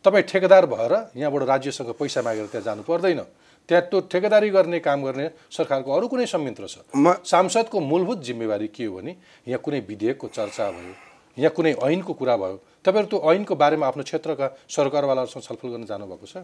[0.05, 3.21] तपाईँ ठेकेदार भएर यहाँबाट राज्यसँग पैसा मागेर त्यहाँ जानु पर्दैन।
[3.69, 6.79] त्यहाँ त्यो ठेकेदारी गर्ने काम गर्ने सरकारको अरू कुनै संयन्त्र छ।
[7.23, 10.95] सांसदको मूलभूत जिम्मेवारी के हो भने यहाँ कुनै विधेयकको चर्चा भयो
[11.37, 16.27] यहाँ कुनै ऐनको कुरा भयो। तपाईँहरू त्यो ऐनको बारेमा आफ्नो क्षेत्रका सरकारवालाहरूसँग छलफल गर्न जानुभएको
[16.27, 16.37] छ?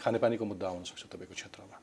[0.00, 1.76] खानेपानीको मुद्दा आउन सक्छ तपाईँको क्षेत्रमा।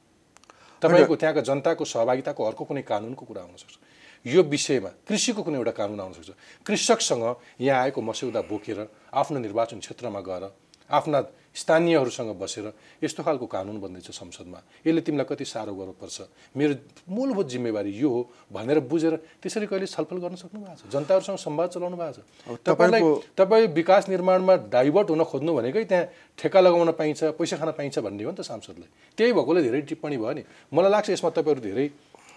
[0.81, 3.77] तपाईँको त्यहाँको जनताको सहभागिताको अर्को कुनै कानुनको कुरा आउनसक्छ
[4.25, 6.29] यो विषयमा कृषिको कुनै एउटा कानुन आउन सक्छ।
[6.65, 7.23] कृषकसँग
[7.61, 8.79] यहाँ आएको मस्यौदा बोकेर
[9.13, 10.43] आफ्नो निर्वाचन क्षेत्रमा गएर
[10.91, 11.19] आफ्ना
[11.51, 12.71] स्थानीयहरूसँग बसेर
[13.03, 16.17] यस्तो खालको कानुन बन्दैछ संसदमा। यसले तिमीलाई कति साह्रो गर्नुपर्छ।
[16.55, 16.73] मेरो
[17.11, 18.21] मूलभूत जिम्मेवारी यो हो
[18.55, 20.91] भनेर बुझेर त्यसरी कहिले छलफल गर्न सक्नु भएको छ?
[20.91, 23.01] जनताहरूसँग संवाद चलाउनु भएको छ। तपाईँलाई
[23.35, 26.05] तपाईँ विकास निर्माणमा डाइभर्ट हुन खोज्नु भनेकै त्यहाँ
[26.39, 30.17] ठेक्का लगाउन पाइन्छ पैसा खान पाइन्छ भन्ने हो नि त सांसदलाई त्यही भएकोले धेरै टिप्पणी
[30.23, 31.87] भयो नि। मलाई लाग्छ यसमा तपाईँहरू धेरै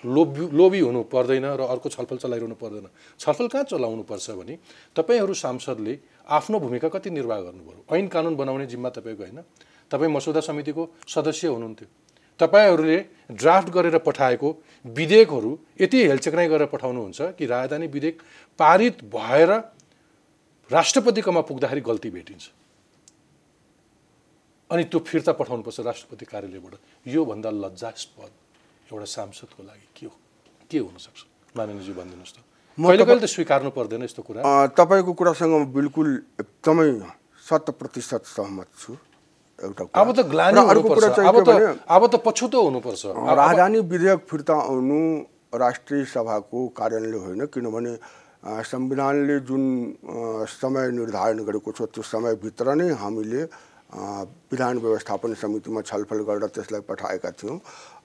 [0.04, 2.86] लोभी लोभी हुनु पर्दैन र अर्को छलफल चलाइरहनु पर्दैन।
[3.16, 4.54] छलफल कहाँ चलाउनु पर्छ भने
[4.92, 5.94] तपाईँहरू सांसदले
[6.28, 7.96] आफ्नो भूमिका कति निर्वाह गर्नुभयो?
[7.96, 9.42] ऐन कानुन बनाउने जिम्मा तपाईँको होइन।
[9.90, 11.88] तपाईँ मसौदा समितिको सदस्य हुनुहुन्थ्यो।
[12.40, 12.98] तपाईँहरूले
[13.32, 14.48] ड्राफ्ट गरेर पठाएको
[14.84, 18.22] विधेयकहरू यति हेलचेक्राइ गरेर पठाउनुहुन्छ कि राजधानी विधेयक
[18.58, 19.50] पारित भएर
[20.72, 22.50] राष्ट्रपतिकोमा पुग्दाखेरि गल्ती भेटिन्छ।
[24.70, 26.74] अनि त्यो फिर्ता पठाउनुपर्छ राष्ट्रपति कार्यालयबाट।
[27.06, 28.30] योभन्दा लज्जास्पद
[28.92, 30.16] एउटा सांसदको लागि के हो?
[30.70, 31.24] के हुनसक्छ?
[31.56, 32.38] माननीयजी भनिदिनुहोस् त।
[32.74, 34.42] कहिले कहिले त स्वीकार्नु पर्दैन यस्तो कुरा।
[34.74, 36.08] तपाईँको कुरासँग म बिल्कुल
[36.42, 36.90] एकदमै
[37.46, 38.92] शत प्रतिशत सहमत छु
[39.58, 41.38] एउटा। अब त ग्लानी अब
[41.86, 44.98] अब पछुतो हुनुपर्छ। राजधानी विधेयक फिर्ता आउनु
[45.54, 47.94] राष्ट्रिय सभाको कार्यान्वयन होइन किनभने
[48.42, 49.62] संविधानले जुन
[50.50, 53.42] समय निर्धारण गरेको छ त्यो समयभित्र नै हामीले
[54.50, 57.58] विधान व्यवस्थापन समितिमा छलफल गरेर त्यसलाई पठाएका थियौँ।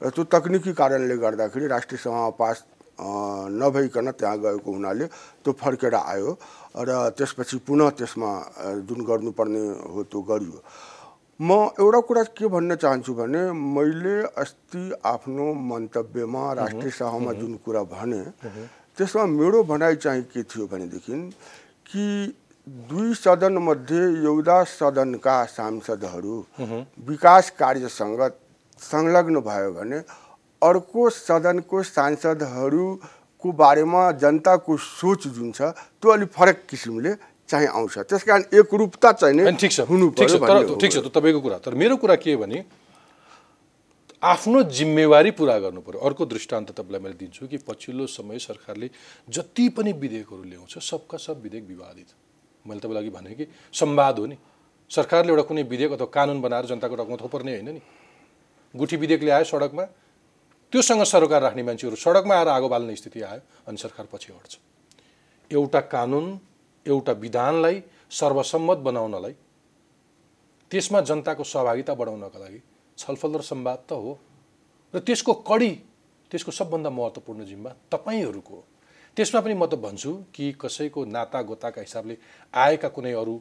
[0.04, 2.64] र त्यो तकनिकी कारणले गर्दाखेरि राष्ट्रिय सभामा पास
[3.00, 5.06] नभइकन त्यहाँ गएको हुनाले
[5.44, 6.38] त्यो फर्केर आयो
[6.78, 8.32] र त्यसपछि पुनः त्यसमा
[8.88, 10.60] जुन गर्नुपर्ने हो त्यो गरियो।
[11.40, 17.84] म एउटा कुरा के भन्न चाहन्छु भने मैले अस्ति आफ्नो मन्तव्यमा राष्ट्रिय सभामा जुन कुरा
[17.88, 18.22] भने
[18.98, 21.16] त्यसमा मेरो भनाइ चाहिँ के थियो भनेदेखि
[21.88, 22.06] कि
[22.68, 26.36] दुई सदनमध्ये एउटा सदनका सांसदहरू
[27.08, 28.22] विकास कार्यसँग
[28.82, 30.00] संलग्न भयो भने
[30.62, 35.62] अर्को सदनको सांसदहरूको बारेमा जनताको सोच जुन छ
[36.02, 37.14] त्यो अलिक फरक किसिमले
[37.50, 41.08] चाहिँ आउँछ। त्यस कारण एकरूपता चाहिँ ठिक छ। हुनु ठिक छ। तर। ठिक छ त
[41.10, 42.64] तपाईँको कुरा। तर मेरो कुरा के भने
[44.20, 48.90] आफ्नो जिम्मेवारी पुरा गर्नु पर्यो। अर्को दृष्टान्त तपाईँलाई मैले दिन्छु कि पछिल्लो समय सरकारले
[49.30, 52.10] जति पनि विधेयकहरू ल्याउँछ सबका सब विधेयक विवादित।
[52.68, 54.38] मैले तपाईँलाई अघि भने कि संवाद हो नि।
[54.92, 57.82] सरकारले एउटा कुनै विधेयक अथवा कानुन बनाएर जनताको टाउमा थोपर्ने होइन नि।
[58.76, 59.84] गुठी विधेयक ल्यायो सडकमा
[60.74, 64.58] त्योसँग सरोकार राख्ने मान्छेहरू सडकमा आएर आगो बाल्ने स्थिति आयो अनि सरकार पछि हट्छ।
[65.52, 66.40] एउटा कानुन
[66.86, 69.34] एउटा विधानलाई सर्वसम्मत बनाउनलाई
[70.72, 72.62] त्यसमा जनताको सहभागिता बढाउनका लागि
[72.98, 74.18] छलफल र संवाद त हो।
[74.94, 75.72] र त्यसको कडी
[76.32, 78.64] त्यसको सबभन्दा महत्त्वपूर्ण जिम्मा तपाईँहरूको हो।
[79.18, 82.18] त्यसमा पनि म त भन्छु कि कसैको नाता गोताका हिसाबले
[82.54, 83.36] आएका कुनै अरू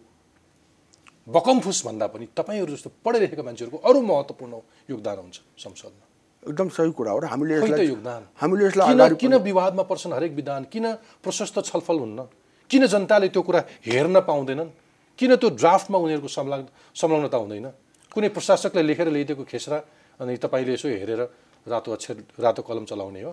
[1.28, 4.54] बकमफुस भन्दा पनि तपाईँहरू जस्तो पढिरहेका मान्छेहरूको अरू महत्त्वपूर्ण
[4.88, 6.07] योगदान हुन्छ संसदमा।
[6.46, 7.88] एकदम सही कुरा हो र हामीले यसलाई
[8.38, 10.62] हामीले यसलाई किन विवादमा पर्छन् हरेक विधान?
[10.70, 10.86] किन
[11.24, 12.20] प्रशस्त छलफल हुन्न?
[12.70, 14.70] किन जनताले त्यो कुरा हेर्न पाउँदैनन्?
[15.18, 17.66] किन त्यो ड्राफ्टमा उनीहरूको संलग्न संलग्नता हुँदैन?
[18.14, 19.78] कुनै प्रशासकले लेखेर ल्याइदिएको खेसरा
[20.20, 21.22] अनि तपाईँले यसो हेरेर
[21.66, 23.32] रातो अक्षर रातो कलम चलाउने हो।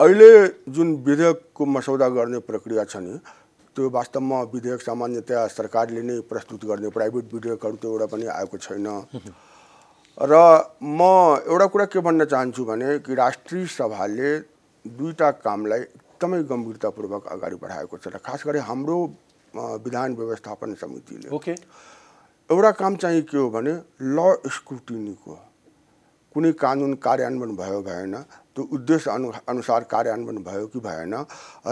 [0.00, 0.30] अहिले
[0.68, 3.16] जुन विधेयकको मसौदा गर्ने प्रक्रिया छ नि
[3.76, 8.88] त्यो वास्तवमा विधेयक सामान्यतया सरकारले नै प्रस्तुत गर्ने प्राइभेट विधेयकहरू त्यो एउटा पनि आएको छैन।
[10.18, 10.34] र
[10.80, 11.00] म
[11.44, 14.38] एउटा कुरा के भन्न चाहन्छु भने कि राष्ट्रिय सभाले
[14.84, 18.96] दुईवटा कामलाई एकदमै गम्भीरतापूर्वक अगाडि बढाएको छ र खास गरी हाम्रो
[19.84, 21.52] विधान व्यवस्थापन समितिले। ओके।
[22.50, 25.34] एउटा काम चाहिँ के हो भने ल स्क्रुटिनीको
[26.34, 28.14] कुनै कानुन कार्यान्वयन भयो भएन
[28.56, 31.14] त्यो उद्देश्य अनु अनुसार कार्यान्वयन भयो कि भएन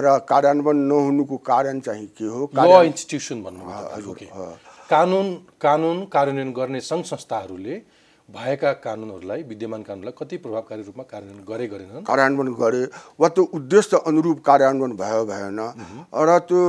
[0.05, 2.51] र कार्यान्वयन नहुनुको कारण चाहिँ के हो?
[2.53, 4.55] इन्स्टिट्युसन भन्नु
[4.91, 5.27] कानुन
[5.61, 7.77] कानुन कार्यान्वयन गर्ने सङ्घ संस्थाहरूले
[8.29, 12.05] भएका कानुनहरूलाई विद्यमान कानुनलाई कति प्रभावकारी रूपमा कार्यान्वयन गरे गरेनन्?
[12.05, 12.83] कार्यान्वयन गरे।
[13.21, 15.61] वा त्यो उद्देश्य अनुरूप कार्यान्वयन भयो भएन?
[16.11, 16.61] र त्यो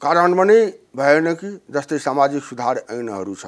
[0.00, 0.60] कार्यान्वयनै
[0.96, 3.44] भएन कि जस्तै सामाजिक सुधार ऐनहरू छ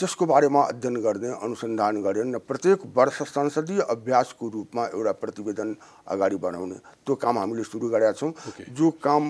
[0.00, 5.76] त्यसको बारेमा अध्ययन गर्ने अनुसन्धान गर्ने र प्रत्येक वर्ष संसदीय अभ्यासको रूपमा एउटा प्रतिवेदन
[6.08, 8.32] अगाडि बढाउने। त्यो काम हामीले सुरु गरेका छौँ।
[8.70, 9.22] जो काम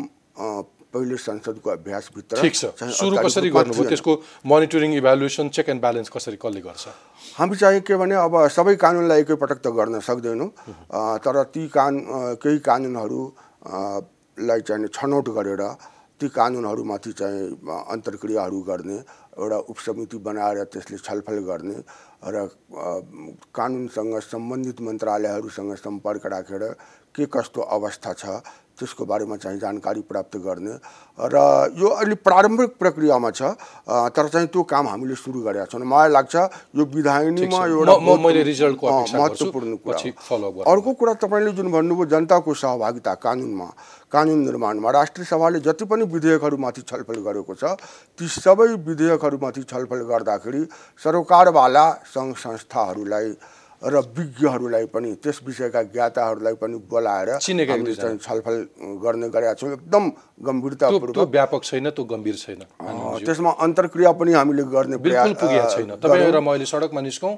[0.92, 4.12] पहिले संसदको अभ्यासभित्र ठिक छ। चाहिँ सुरु औपचारिक कसरी गर्नुभयो। त्यसको
[4.46, 6.84] monitoring evaluation check and balance कसरी कसले गर्छ?
[7.38, 10.48] हामी चाहिँ के भने अब सबै कानुनलाई एकैपटक त गर्न सक्दैनौँ।
[11.24, 11.94] तर ती कान
[12.42, 13.20] केही कानुनहरू
[13.62, 13.78] अ,
[14.38, 15.62] लाई चाहिँ छनौट गरेर
[16.20, 17.42] ती कानुनहरूमाथि चाहिँ
[17.94, 18.96] अन्तर्क्रियाहरू गर्ने
[19.32, 21.78] एउटा उपसमिति बनाएर त्यसले छलफल गर्ने
[22.22, 22.36] र
[23.56, 26.64] कानुनसँग सम्बन्धित मन्त्रालयहरूसँग सम्पर्क राखेर
[27.16, 28.24] के कस्तो अवस्था छ
[28.78, 30.74] त्यसको बारेमा चाहिँ जानकारी प्राप्त गर्ने
[31.18, 31.36] र
[31.76, 33.42] यो अलि प्रारम्भिक प्रक्रियामा छ
[34.16, 36.34] तर चाहिँ त्यो काम हामीले सुरु गरेका छौँ मलाई लाग्छ
[36.76, 37.92] यो विधायनीमा। एउटा।
[39.12, 39.98] महत्त्वपूर्ण कुरा।
[40.66, 43.68] अर्को कुरा तपाईँले जुन भन्नुभयो जनताको सहभागिता कानुनमा
[44.12, 47.76] कानुन निर्माणमा राष्ट्रिय सभाले जति पनि विधेयकहरूमाथि छलफल गरेको छ
[48.18, 50.62] ती सबै विधेयकहरूमाथि छलफल गर्दाखेरि
[51.04, 53.32] सरकारवाला सङ्घ संस्थाहरूलाई
[53.82, 58.56] र विज्ञहरूलाई पनि त्यस विषयका ज्ञाताहरूलाई पनि बोलाएर छलफल
[59.02, 60.04] गर्ने गरेका छौँ। एकदम
[60.46, 62.62] गम्भीरतापूर्वक। व्यापक छैन त्यो गम्भीर छैन।
[63.26, 67.34] त्यसमा अन्तर्क्रिया पनि हामीले गर्ने छैन। तपाईँ। र मैले सडकमा निस्कौँ।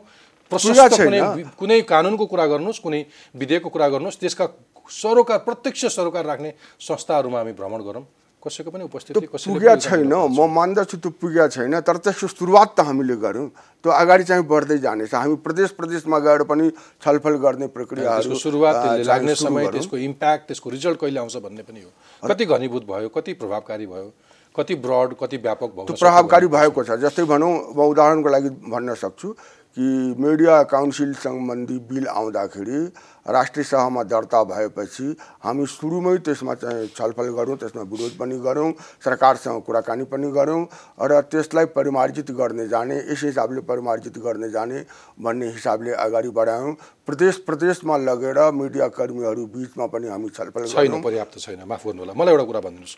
[0.52, 3.00] कुनै कानुनको कुरा गर्नुहोस् कुनै
[3.34, 4.46] विधेयकको कुरा गर्नुहोस् त्यसका
[4.84, 8.04] सरोकार प्रत्यक्ष सरोकार राख्ने संस्थाहरूमा हामी भ्रमण गरौँ।
[8.44, 13.16] कसैको पनि उपस्थिति पुगेका छैन। म मान्दछु त्यो पुगेका छैन। तर त्यसको सुरुवात त हामीले
[13.16, 13.48] गऱ्यौँ
[13.80, 18.76] त्यो अगाडि चाहिँ बढ्दै जानेछ। हामी प्रदेश प्रदेशमा गएर पनि छलफल गर्ने त्यसको सुरुवात
[19.08, 21.90] लाग्ने समय। त्यसको इम्प्याक्ट त्यसको रिजल्ट कहिले आउँछ भन्ने पनि हो।
[22.28, 24.12] कति घनीभूत भयो कति प्रभावकारी भयो
[24.54, 29.28] कति ब्रड कति व्यापक भयो प्रभावकारी भएको छ। जस्तै भनौँ म उदाहरणको लागि भन्न सक्छु।
[29.76, 32.78] कि मिडिया काउन्सिल सम्बन्धी बिल आउँदाखेरि
[33.26, 35.06] राष्ट्रिय सभामा दर्ता भएपछि
[35.44, 38.70] हामी सुरुमै त्यसमा चाहिँ छलफल गऱ्यौँ त्यसमा विरोध पनि गऱ्यौँ
[39.04, 40.62] सरकारसँग कुराकानी पनि गऱ्यौँ
[41.02, 44.84] र त्यसलाई परिमार्जित गर्ने जाने यस हिसाबले परिमार्जित गर्ने जाने
[45.18, 46.72] भन्ने हिसाबले अगाडि बढायौँ।
[47.06, 52.14] प्रदेश प्रदेशमा लगेर मिडिया कर्मीहरू बिचमा पनि हामी छलफल छैन पर्याप्त छैन। माफ गर्नु होला
[52.14, 52.96] मलाई एउटा कुरा भनिदिनुहोस्।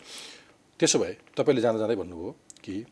[0.80, 2.30] त्यसो भए तपाईँले जाँदा जाँदै भन्नुभयो
[2.64, 2.84] कि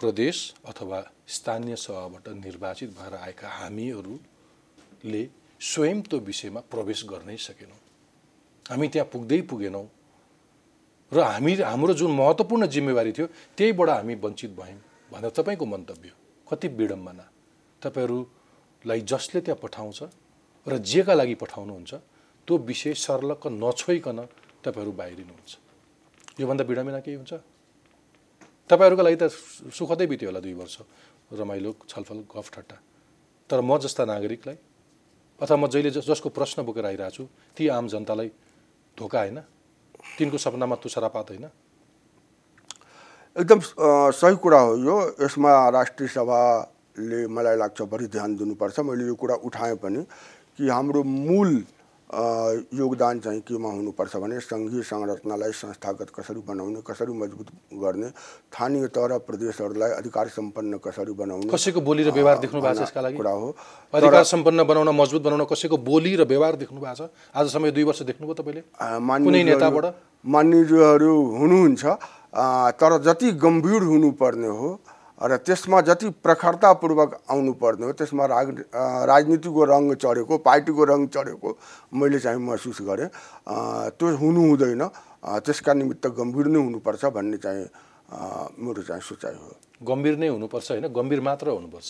[0.00, 0.36] प्रदेश
[0.68, 5.22] अथवा स्थानीय सभाबाट निर्वाचित भएर आएका हामीहरूले
[5.60, 7.80] स्वयं त्यो विषयमा प्रवेश गर्नै सकेनौँ।
[8.66, 9.86] हामी त्यहाँ पुग्दै पुगेनौँ
[11.12, 13.26] र हामी हाम्रो जुन महत्त्वपूर्ण जिम्मेवारी थियो
[13.58, 14.80] त्यहीबाट हामी वञ्चित भयौँ
[15.10, 16.10] भनेर तपाईँको मन्तव्य
[16.46, 17.26] कति विडम्बना।
[17.82, 20.02] तपाईँहरूलाई जसले त्यहाँ पठाउँछ
[20.66, 21.94] र जेका लागि पठाउनुहुन्छ
[22.48, 24.18] त्यो विषय सर्लक्क नछोइकन
[24.64, 25.52] तपाईँहरू बाहिरिनुहुन्छ।
[26.40, 27.57] योभन्दा बिडम्बना केही हुन्छ?
[28.70, 29.24] तपाईँहरूका लागि त
[29.72, 30.76] सुखदै बित्यो होला दुई वर्ष।
[31.32, 32.76] रमाइलो छलफल गफ ठट्टा।
[33.50, 34.56] तर म जस्ता नागरिकलाई
[35.40, 37.24] अथवा म जहिले जस जसको प्रश्न बोकेर आइरहेको छु
[37.56, 38.28] ती आम जनतालाई
[38.96, 39.38] धोका होइन?
[40.18, 41.46] तिनको सपनामा तुषारापात होइन?
[43.36, 43.60] एकदम
[44.12, 49.34] सही कुरा हो यो। यसमा राष्ट्रिय सभाले मलाई लाग्छ बढी ध्यान दिनुपर्छ। मैले यो कुरा
[49.46, 50.02] उठाएँ पनि
[50.58, 51.50] कि हाम्रो मूल
[52.08, 59.06] योगदान चाहिँ केमा हुनुपर्छ भने सङ्घीय संरचनालाई संस्थागत कसरी बनाउने कसरी मजबुत गर्ने स्थानीय तह
[59.06, 63.16] र प्रदेशहरूलाई अधिकार सम्पन्न कसरी बनाउने कसैको बोली र व्यवहार देख्नु भएको छ यसका लागि?
[63.16, 63.48] कुरा हो।
[63.92, 67.12] अधिकार सम्पन्न बनाउन मजबुत बनाउन कसैको बोली र व्यवहार देख्नु भएको छ?
[67.36, 69.86] आजसम्म दुई वर्ष देख्नुभयो तपाईँले। कुनै नेताबाट?
[70.24, 71.84] मान्यज्यूहरू हुनुहुन्छ।
[72.80, 74.68] तर जति गम्भीर हुनुपर्ने हो
[75.18, 78.48] र त्यसमा जति प्रखरतापूर्वक आउनुपर्ने हो त्यसमा राग
[79.10, 81.48] राजनीतिको रङ चढेको पार्टीको रङ चढेको
[81.90, 83.08] मैले चाहिँ महसुस गरेँ।
[83.98, 84.82] त्यो हुनु हुँदैन।
[85.42, 87.66] त्यसका निमित्त गम्भीर नै हुनुपर्छ भन्ने चाहिँ
[88.62, 89.48] मेरो चाहिँ सोचाइ हो।
[89.82, 90.86] गम्भीर नै हुनुपर्छ होइन?
[90.94, 91.88] गम्भीर मात्र हुनुपर्छ।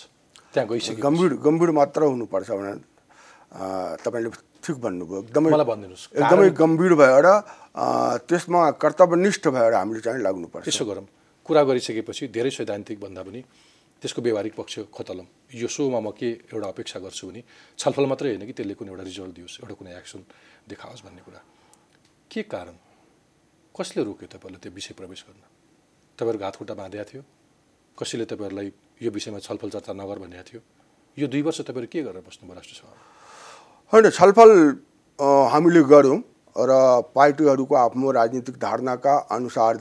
[0.55, 2.73] त्यहाँ गइसक्यो गम्भीर गम्भीर मात्र हुनुपर्छ भने
[3.49, 4.31] अ, तपाईँले
[4.64, 7.27] ठिक भन्नुभयो। एकदमै एकदमै गम्भीर भएर
[8.29, 11.07] त्यसमा कर्तव्यनिष्ठ भएर हामीले चाहिँ लाग्नुपर्छ। त्यसो गरौँ।
[11.49, 13.41] कुरा गरिसकेपछि धेरै सैद्धान्तिक भन्दा पनि
[14.03, 17.41] त्यसको व्यवहारिक पक्ष खोतलम। यो सोमा म के एउटा अपेक्षा गर्छु भने
[17.79, 20.21] छलफल मात्रै होइन कि त्यसले कुनै एउटा रिजल्ट दियोस् एउटा कुनै एक्सन
[20.69, 21.41] देखाओस् भन्ने कुरा।
[22.31, 22.77] के कारण?
[23.75, 25.41] कसले रोक्यो तपाईँहरूलाई त्यो विषय प्रवेश गर्न?
[26.19, 27.23] तपाईँहरूको हातखुट्टा बाँधेको थियो?
[27.99, 28.69] कसैले तपाईँहरूलाई
[29.03, 30.61] यो विषयमा छलफल चर्चा नगर भनेको थियो?
[31.17, 32.97] यो दुई वर्ष तपाईँहरू के गरेर बस्नुभयो राष्ट्रसभामा
[33.93, 34.51] होइन छलफल
[35.53, 36.19] हामीले गऱ्यौँ
[36.57, 36.73] र
[37.17, 39.75] पार्टीहरूको आफ्नो राजनीतिक धारणाका अनुसार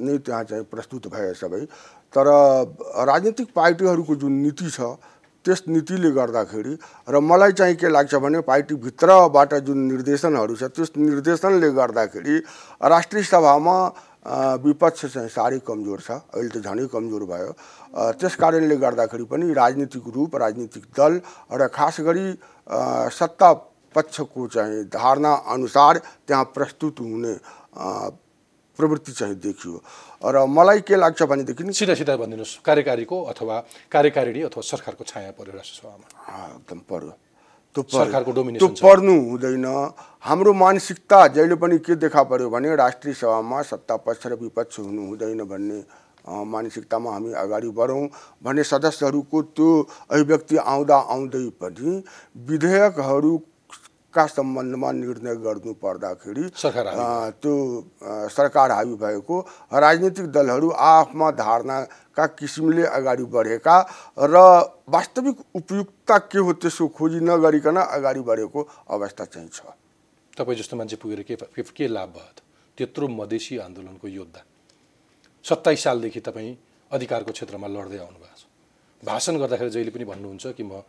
[0.00, 1.64] नै त्यहाँ चाहिँ प्रस्तुत भए सबै।
[2.12, 2.26] तर
[3.06, 4.80] राजनीतिक पार्टीहरूको जुन नीति छ
[5.44, 6.74] त्यस नीतिले गर्दाखेरि
[7.08, 12.36] र मलाई चाहिँ के लाग्छ भने पार्टीभित्रबाट जुन निर्देशनहरू छ त्यस निर्देशनले गर्दाखेरि
[12.84, 13.76] राष्ट्रिय सभामा
[14.60, 17.52] विपक्ष चाहिँ साह्रै कमजोर छ। अहिले त झनै कमजोर भयो।
[18.20, 21.20] त्यस कारणले गर्दाखेरि पनि राजनीतिक रूप राजनीतिक दल
[21.56, 22.26] र खास गरी
[23.16, 23.52] सत्ता
[23.96, 27.34] पक्षको चाहिँ धारणा अनुसार त्यहाँ प्रस्तुत हुने
[28.80, 29.76] प्रवृत्ति चाहिँ देखियो।
[30.24, 33.56] र मलाई के लाग्छ भनेदेखि सिधा सिधा भनिदिनुहोस् कार्यकारीको अथवा
[33.92, 36.06] कार्यकारिणी अथवा सरकारको छाया पर्यो राष्ट्रसभामा
[36.56, 37.12] एकदम पर्यो।
[37.76, 39.66] त्यो। सरकारको त्यो पर्नु हुँदैन।
[40.24, 45.06] हाम्रो मानसिकता जहिले पनि के देखा पर्यो भने राष्ट्रिय सभामा सत्ता पक्ष र विपक्ष हुनु
[45.08, 45.78] हुँदैन भन्ने
[46.28, 48.04] मानसिकतामा हामी अगाडि बढौँ
[48.44, 49.68] भने सदस्यहरूको त्यो
[50.10, 52.02] अभिव्यक्ति आउँदा आउँदै पनि
[54.10, 57.54] विधेयकहरूका सम्बन्धमा निर्णय गर्नु पर्दाखेरि त्यो
[58.28, 59.40] सरकार हावी भएको
[59.72, 63.76] राजनीतिक दलहरू आफ्ना धारणाका किसिमले अगाडि बढेका
[64.18, 64.36] र
[64.88, 69.62] वास्तविक उपयुक्तता के हो त्यसको खोजी नगरिकन अगाडि बढेको अवस्था चाहिँ छ।
[70.36, 72.32] तपाईँ जस्तो मान्छे पुगेर के के, के लाभ भयो?
[72.34, 72.42] त
[72.78, 74.42] त्यत्रो मधेसी आन्दोलनको योद्धा
[75.44, 76.56] सत्ताइस सालदेखि तपाईँ
[76.90, 78.42] अधिकारको क्षेत्रमा लड्दै आउनुभएको छ।
[79.02, 80.82] भाषण गर्दाखेरि जहिले पनि भन्नुहुन्छ कि म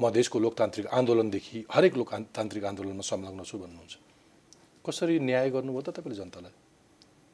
[0.00, 3.94] मधेसको लोकतान्त्रिक आन्दोलनदेखि हरेक लोकतान्त्रिक आन्दोलनमा संलग्न छु भन्नुहुन्छ।
[4.84, 6.54] कसरी न्याय गर्नुभयो त तपाईँले जनतालाई?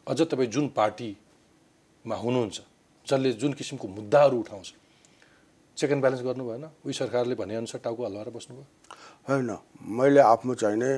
[0.06, 2.58] अझ तपाईँ जुन पार्टीमा हुनुहुन्छ
[3.06, 4.68] जसले जुन किसिमको मुद्दाहरू उठाउँछ
[5.78, 8.64] चेक एन्ड ब्यालेन्स गर्नु भएन उही सरकारले भनेअनुसार टाउको हल्लाएर बस्नुभयो।
[9.28, 9.50] होइन
[9.98, 10.90] मैले आफ्नो चाहिने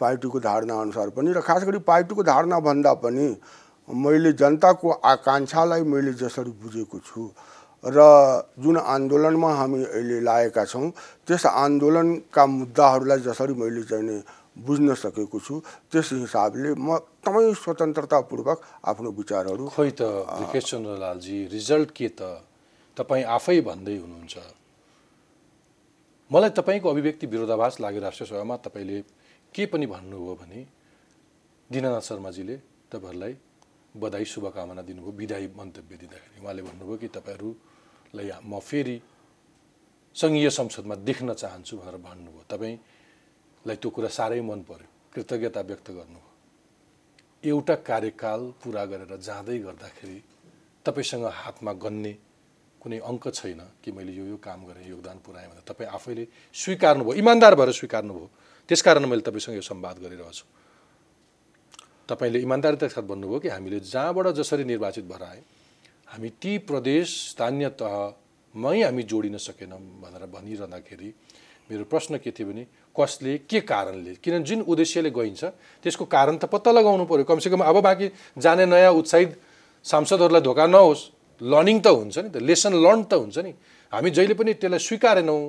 [0.00, 3.26] पार्टीको धारणा अनुसार पनि र खास गरी पार्टीको धारणा भन्दा पनि
[3.88, 7.30] मैले जनताको आकाङ्क्षालाई मैले जसरी बुझेको छु
[7.84, 8.00] र
[8.58, 10.88] जुन आन्दोलनमा हामी अहिले लागेका छौँ
[11.28, 14.16] त्यस आन्दोलनका मुद्दाहरूलाई जसरी मैले चाहिने
[14.56, 15.54] बुझ्न सकेको छु
[15.92, 20.02] त्यस हिसाबले म एकदमै स्वतन्त्रतापूर्वक आफ्नो विचारहरू खोइ त
[20.40, 22.22] विकेश चन्द्र लालजी रिजल्ट के त?
[22.96, 24.34] तपाईँ आफै भन्दै हुनुहुन्छ।
[26.30, 29.00] मलाई तपाईँको अभिव्यक्ति विरोधाभास लाग्यो राष्ट्रसभामा तपाईँले
[29.54, 30.60] के पनि भन्नुभयो भने
[31.70, 32.56] दिननाथ शर्माजीले
[32.92, 33.34] तपाईँहरूलाई
[33.94, 37.08] बधाई शुभकामना दिनुभयो विदायी मन्तव्य दिँदाखेरि। उहाँले भन्नुभयो कि
[38.14, 39.00] तपाईँहरूलाई म फेरि
[40.16, 46.32] सङ्घीय संसदमा देख्न चाहन्छु भनेर भन्नुभयो। तपाईँलाई त्यो कुरा साह्रै मन पर्यो। कृतज्ञता व्यक्त गर्नुभयो।
[47.44, 50.18] एउटा कार्यकाल पुरा गरेर जाँदै गर्दाखेरि
[50.86, 52.12] तपाईँसँग हातमा गन्ने
[52.80, 56.24] कुनै अङ्क छैन कि मैले यो यो काम गरेँ योगदान पुऱ्याएँ भनेर तपाईँ आफैले
[56.54, 58.28] स्वीकार्नुभयो इमान्दार भएर स्वीकार्नुभयो।
[58.68, 60.46] त्यसकारण मैले तपाईँसँग यो संवाद गरिरहेको छु।
[62.08, 65.53] तपाईँले इमान्दारिताका साथ भन्नुभयो कि हामीले जहाँबाट जसरी निर्वाचित भएर आयौँ
[66.14, 71.08] हामी ती प्रदेश स्थानीय तहमै हामी जोडिन सकेनौँ भनेर भनिरहँदाखेरि
[71.70, 74.14] मेरो प्रश्न के थियो भने कसले के कारणले?
[74.22, 75.44] किनभने जुन उद्देश्यले गइन्छ
[75.82, 78.06] त्यसको कारण त पत्ता लगाउनु पऱ्यो कमसेकम अब बाँकी
[78.38, 79.30] जाने नयाँ उत्साहित
[79.84, 81.02] सांसदहरूलाई धोका नहोस्।
[81.40, 83.52] लर्निङ त हुन्छ नि त लेसन लर्न त हुन्छ नि।
[83.92, 85.42] हामी जहिले पनि त्यसलाई स्वीकारेनौँ।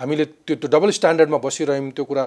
[0.00, 2.24] हामीले त्यो त्यो डबल स्ट्यान्डर्डमा बसिरह्यौँ त्यो कुरा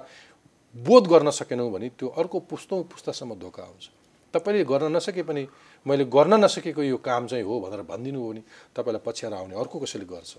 [0.75, 3.85] बोध गर्न सकेनौँ भने त्यो अर्को पुस्तौँ पुस्तासम्म धोका आउँछ
[4.33, 5.47] तपाईँले गर्न नसके पनि
[5.85, 8.41] मैले गर्न नसकेको यो काम चाहिँ हो भनेर भनिदिनु हो भने
[8.75, 10.33] तपाईँलाई पछ्याएर आउने अर्को कसैले गर्छ?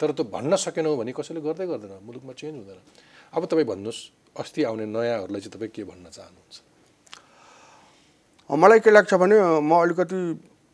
[0.00, 2.80] तर त्यो भन्न सकेनौँ भने कसैले गर्दै गर्दैन मुलुकमा चेन्ज हुँदैन।
[3.34, 4.00] अब तपाईँ भन्नुहोस्
[4.40, 6.56] अस्ति आउने नयाँहरूलाई चाहिँ तपाईँ के भन्न चाहनुहुन्छ?
[8.50, 10.18] मलाई के लाग्छ भने म अलिकति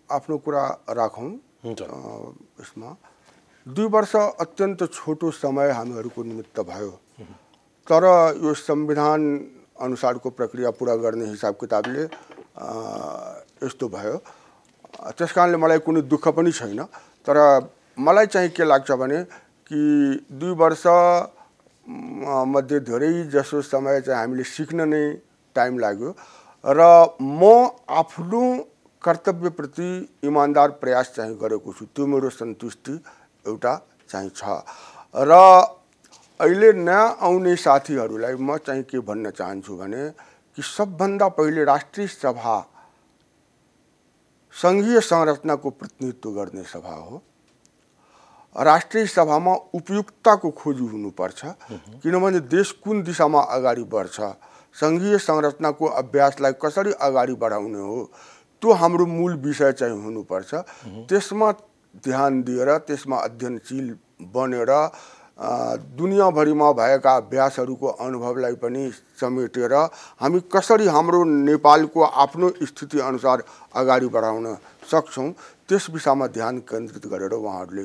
[0.08, 1.30] आफ्नो कुरा राखौँ।
[1.60, 2.96] यसमा।
[3.66, 6.90] दुई वर्ष अत्यन्त छोटो समय हामीहरूको निमित्त भयो।
[7.86, 8.04] तर
[8.40, 9.20] यो संविधान
[9.80, 12.02] अनुसारको प्रक्रिया पुरा गर्ने हिसाब किताबले
[13.66, 14.16] यस्तो भयो।
[15.16, 16.80] त्यस कारणले मलाई कुनै दुःख पनि छैन।
[17.26, 17.36] तर
[17.98, 19.22] मलाई चाहिँ के लाग्छ भने
[19.70, 19.80] कि
[20.32, 20.84] दुई वर्ष
[21.86, 25.02] मध्ये धेरै जसो समय चाहिँ हामीले सिक्न नै
[25.56, 26.10] टाइम लाग्यो
[26.64, 26.80] र
[27.20, 27.42] म
[27.88, 28.42] आफ्नो
[29.04, 29.88] कर्तव्यप्रति
[30.24, 32.92] इमान्दार प्रयास चाहिँ गरेको छु। त्यो मेरो सन्तुष्टि
[33.44, 33.74] एउटा
[34.10, 34.60] चाहिँ छ।
[35.14, 35.32] र
[36.40, 40.08] अहिले नयाँ आउने साथीहरूलाई म चाहिँ के भन्न चाहन्छु भने
[40.56, 42.56] कि सबभन्दा पहिले राष्ट्रिय सभा
[44.54, 47.22] सङ्घीय संरचनाको प्रतिनिधित्व गर्ने सभा हो।
[48.56, 51.44] राष्ट्रिय सभामा उपयुक्तताको खोजी हुनुपर्छ
[52.02, 54.20] किनभने देश कुन दिशामा अगाडि बढ्छ
[54.74, 58.02] सङ्घीय संरचनाको अभ्यासलाई कसरी अगाडि बढाउने हो
[58.62, 60.54] त्यो हाम्रो मूल विषय चाहिँ हुनुपर्छ।
[61.08, 61.52] त्यसमा
[62.04, 63.94] ध्यान दिएर त्यसमा अध्ययनशील
[64.34, 64.70] बनेर
[65.40, 69.72] दुनियाँभरिमा भएका अभ्यासहरूको अनुभवलाई पनि समेटेर
[70.20, 73.42] हामी कसरी हाम्रो नेपालको आफ्नो स्थिति अनुसार
[73.74, 74.54] अगाडि बढाउन
[74.90, 75.30] सक्छौँ
[75.68, 77.84] त्यस विषयमा ध्यान केन्द्रित गरेर उहाँहरूले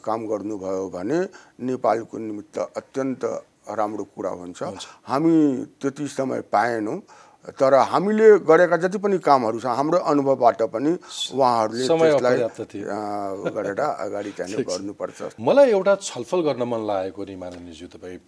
[0.00, 1.20] काम गर्नुभयो भने
[1.68, 3.24] नेपालको निमित्त अत्यन्त
[3.70, 4.62] राम्रो कुरा हुन्छ।
[5.04, 5.36] हामी
[5.80, 6.98] त्यति समय पाएनौँ।
[7.44, 10.90] तर हामीले गरेका जति पनि कामहरू छ हाम्रो अनुभवबाट पनि
[11.34, 12.38] उहाँहरूले त्यसलाई
[13.56, 18.18] गरेर अगाडि चाहिँ गर्नुपर्छ मलाई एउटा छलफल गर्न मन लागेको नि माननीयज्यू तपाईँ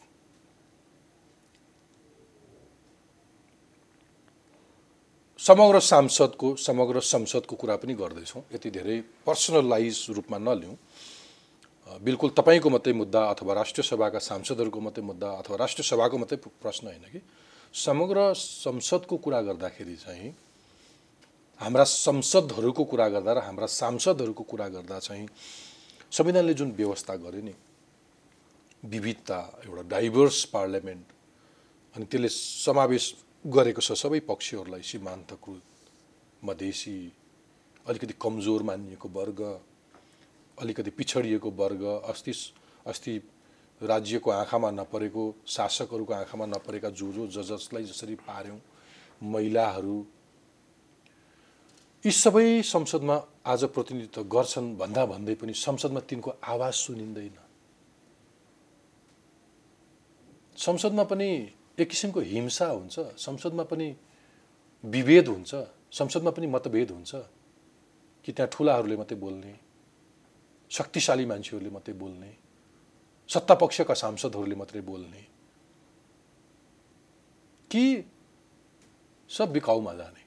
[5.39, 8.97] समग्र सांसदको समग्र संसदको कुरा पनि गर्दैछौँ। यति धेरै
[9.27, 10.77] पर्सनलाइज रूपमा नलिउँ।
[12.01, 16.87] बिल्कुल तपाईँको मात्रै मुद्दा अथवा राष्ट्रिय सभाका सांसदहरूको मात्रै मुद्दा अथवा राष्ट्रिय सभाको मात्रै प्रश्न
[16.87, 17.21] होइन कि?
[17.75, 20.35] समग्र संसदको कुरा गर्दाखेरि चाहिँ
[21.61, 25.27] हाम्रा संसदहरूको कुरा गर्दा र हाम्रा सांसदहरूको कुरा गर्दा चाहिँ
[26.13, 27.55] संविधानले जुन व्यवस्था गर्यो नि
[28.83, 31.05] विविधता एउटा डाइभर्स पार्लियामेन्ट
[31.95, 33.05] अनि त्यसले समावेश
[33.45, 35.65] गरेको छ सबै पक्षहरूलाई सीमान्तकृत
[36.43, 36.97] मधेसी
[37.87, 39.41] अलिकति कमजोर मानिएको वर्ग
[40.59, 42.33] अलिकति पिछडिएको वर्ग अस्ति
[42.87, 43.19] अस्ति
[43.83, 48.61] राज्यको आँखामा नपरेको शासकहरूको आँखामा नपरेका जो जो ज जसलाई जसरी पार्यौँ
[49.23, 49.97] महिलाहरू
[52.05, 53.17] यी सबै संसदमा
[53.47, 57.39] आज प्रतिनिधित्व गर्छन् भन्दा भन्दै पनि संसदमा तिनको आवाज सुनिँदैन।
[60.57, 61.31] संसदमा पनि
[61.79, 63.95] एक किसिमको हिंसा हुन्छ संसदमा पनि
[64.85, 65.55] विभेद हुन्छ
[65.93, 67.15] संसदमा पनि मतभेद हुन्छ
[68.25, 69.55] कि त्यहाँ ठुलाहरूले मात्रै बोल्ने
[70.71, 72.42] शक्तिशाली मान्छेहरूले मात्रै बोल्ने।
[73.29, 75.27] सत्तापक्षका सांसदहरूले मात्रै बोल्ने।
[77.71, 78.05] कि
[79.29, 80.23] सब बिकाउमा जाने।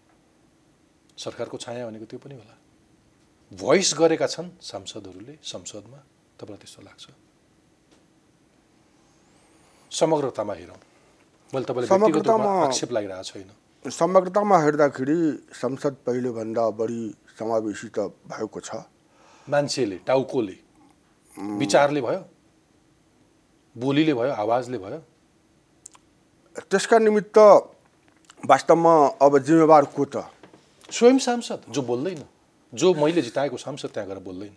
[1.17, 2.57] सरकारको छाया भनेको त्यो पनि होला।
[3.53, 5.97] भोइस गरेका छन् सांसदहरूले संसदमा
[6.39, 7.05] तपाईँलाई त्यस्तो लाग्छ?
[9.91, 10.79] समग्रतामा हेरौँ।
[11.53, 15.19] मैले तपाईँलाई आक्षेप लागिरहेको छैन। समग्रतामा हेर्दाखेरि
[15.53, 18.69] संसद पहिलेभन्दा बढी समावेशी त भएको छ।
[19.49, 20.57] मान्छेले टाउकोले
[21.37, 22.34] विचारले भयो?
[23.76, 24.99] बोलीले भयो आवाजले भयो?
[26.71, 27.38] त्यसका निमित्त
[28.47, 30.15] वास्तवमा अब जिम्मेवार को त?
[30.91, 32.23] स्वयं सांसद जो बोल्दैन।
[32.73, 34.55] जो मैले जिताएको सांसद त्यहाँ गएर बोल्दैन।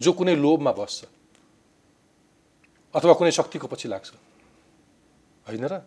[0.00, 1.04] जो कुनै लोभमा बस्छ।
[2.94, 4.10] अथवा कुनै शक्तिको पछि लाग्छ।
[5.48, 5.80] होइन र?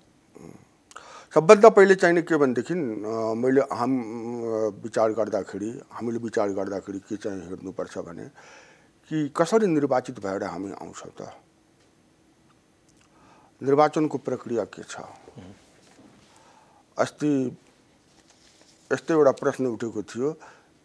[1.35, 3.91] सबभन्दा पहिले चाहिने के भनेदेखि मैले हाम
[4.83, 8.25] विचार गर्दाखेरि हामीले विचार गर्दाखेरि के चाहिँ हेर्नुपर्छ भने
[9.11, 11.44] कि कसरी निर्वाचित भएर हामी आउँछौँ त?
[13.61, 14.95] निर्वाचनको प्रक्रिया के छ?
[16.97, 17.31] अस्ति
[18.91, 20.31] यस्तो एउटा प्रश्न उठेको थियो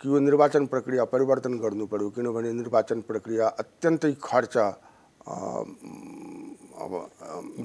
[0.01, 4.57] कि यो निर्वाचन प्रक्रिया परिवर्तन गर्नु पर्यो किनभने निर्वाचन प्रक्रिया अत्यन्तै खर्च
[6.81, 6.93] अब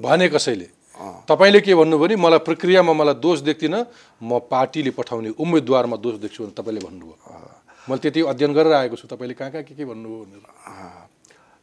[0.04, 0.68] भने कसैले?
[1.28, 3.80] तपाईँले के भन्नुभयो भने मलाई प्रक्रियामा मलाई दोष देख्दिनँ
[4.22, 7.16] म पार्टीले पठाउने उम्मेदवारमा दोष देख्छु भने तपाईँले भन्नुभयो।
[7.88, 10.42] मैले त्यति अध्ययन गरेर आएको छु। तपाईँले कहाँ कहाँ के के भन्नुभयो भनेर?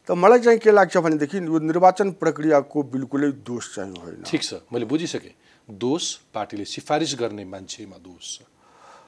[0.07, 4.53] त मलाई चाहिँ के लाग्छ भनेदेखि यो निर्वाचन प्रक्रियाको बिल्कुलै दोष चाहिँ होइन। ठिक छ
[4.67, 5.31] मैले बुझिसकेँ।
[5.69, 6.03] दोष
[6.35, 8.41] पार्टीले सिफारिस गर्ने मान्छेमा दोष छ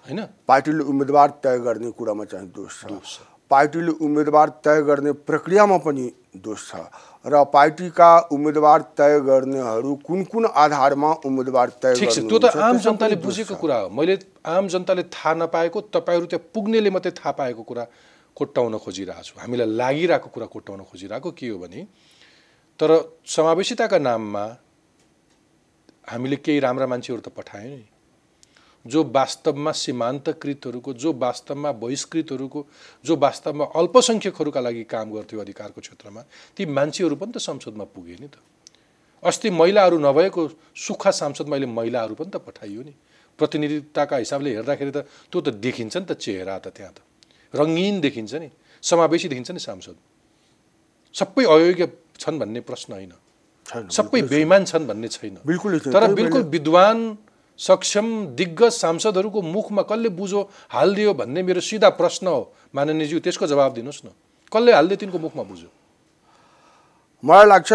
[0.07, 0.19] होइन?
[0.47, 3.19] पार्टीले उम्मेदवार तय गर्ने कुरामा चाहिँ दोष छ।
[3.51, 6.05] पार्टीले उम्मेदवार तय गर्ने प्रक्रियामा पनि
[6.39, 6.87] दोष छ
[7.25, 12.77] र पार्टीका उम्मेदवार तय गर्नेहरू कुन कुन आधारमा उम्मेदवार तय ठिक छ त्यो त आम
[12.79, 14.17] जनताले बुझेको। कुरा हो। मैले
[14.47, 17.85] आम जनताले थाहा नपाएको तपाईँहरू त्यहाँ पुग्नेले मात्रै थाहा पाएको कुरा।
[18.35, 21.81] कोट्टाउन खोजिरहेको छु हामीलाई लागिरहेको कुरा कोट्टाउन खोजिरहेको के हो भने
[22.79, 22.91] तर
[23.25, 24.45] समावेशिताका नाममा
[26.11, 27.85] हामीले केही राम्रा मान्छेहरू त पठायौँ नि।
[28.85, 32.65] जो वास्तवमा सीमान्तकृतहरूको जो वास्तवमा बहिष्कृतहरूको
[33.05, 36.21] जो वास्तवमा अल्पसङ्ख्यकहरूका लागि काम गर्थ्यो अधिकारको क्षेत्रमा
[36.57, 38.37] ती मान्छेहरू पनि त संसदमा पुगे नि त।
[39.23, 42.93] अस्ति महिलाहरू नभएको सुक्खा सांसदमा अहिले महिलाहरू पनि त पठाइयो नि।
[43.39, 44.97] प्रतिनिधित्वका हिसाबले हेर्दाखेरि त
[45.31, 46.99] त्यो त देखिन्छ नि त चेहरा त त्यहाँ त।
[47.55, 48.49] रङ्गीन देखिन्छ नि
[48.83, 49.95] समावेशी देखिन्छ नि सांसद।
[51.15, 51.85] सबै अयोग्य
[52.19, 53.13] छन् भन्ने प्रश्न होइन।
[53.89, 56.99] सबै बेइमान छन्। भन्ने छैन। बिल्कुलै। तर बिल्कुल विद्वान
[57.59, 60.41] सक्षम दिग्गज सांसदहरूको मुखमा कसले बुझो
[60.75, 62.41] हालिदियो भन्ने मेरो सिधा प्रश्न हो।
[62.75, 64.11] माननीयज्यू त्यसको जवाब दिनुहोस् न।
[64.51, 65.69] कसले हालिदियो तिनको मुखमा बुझ्यो
[67.23, 67.71] मलाई लाग्छ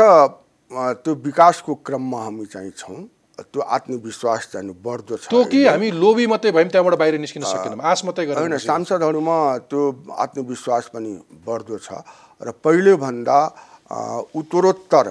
[1.03, 3.01] त्यो विकासको क्रममा हामी चाहिँ छौँ।
[3.41, 7.80] त्यो आत्मविश्वास चाहिँ बढ्दो छ। त्यो कि हामी लोभी मात्रै भयौँ त्यहाँबाट बाहिर निस्किन सकेनौँ।
[7.80, 9.36] आश मात्रै गरेर होइन। सांसदहरूमा
[9.70, 9.80] त्यो
[10.12, 11.12] आत्मविश्वास पनि
[11.47, 12.05] बढ्दो छ।
[12.41, 13.38] र पहिलेभन्दा
[14.34, 15.07] उत्तरोत्तर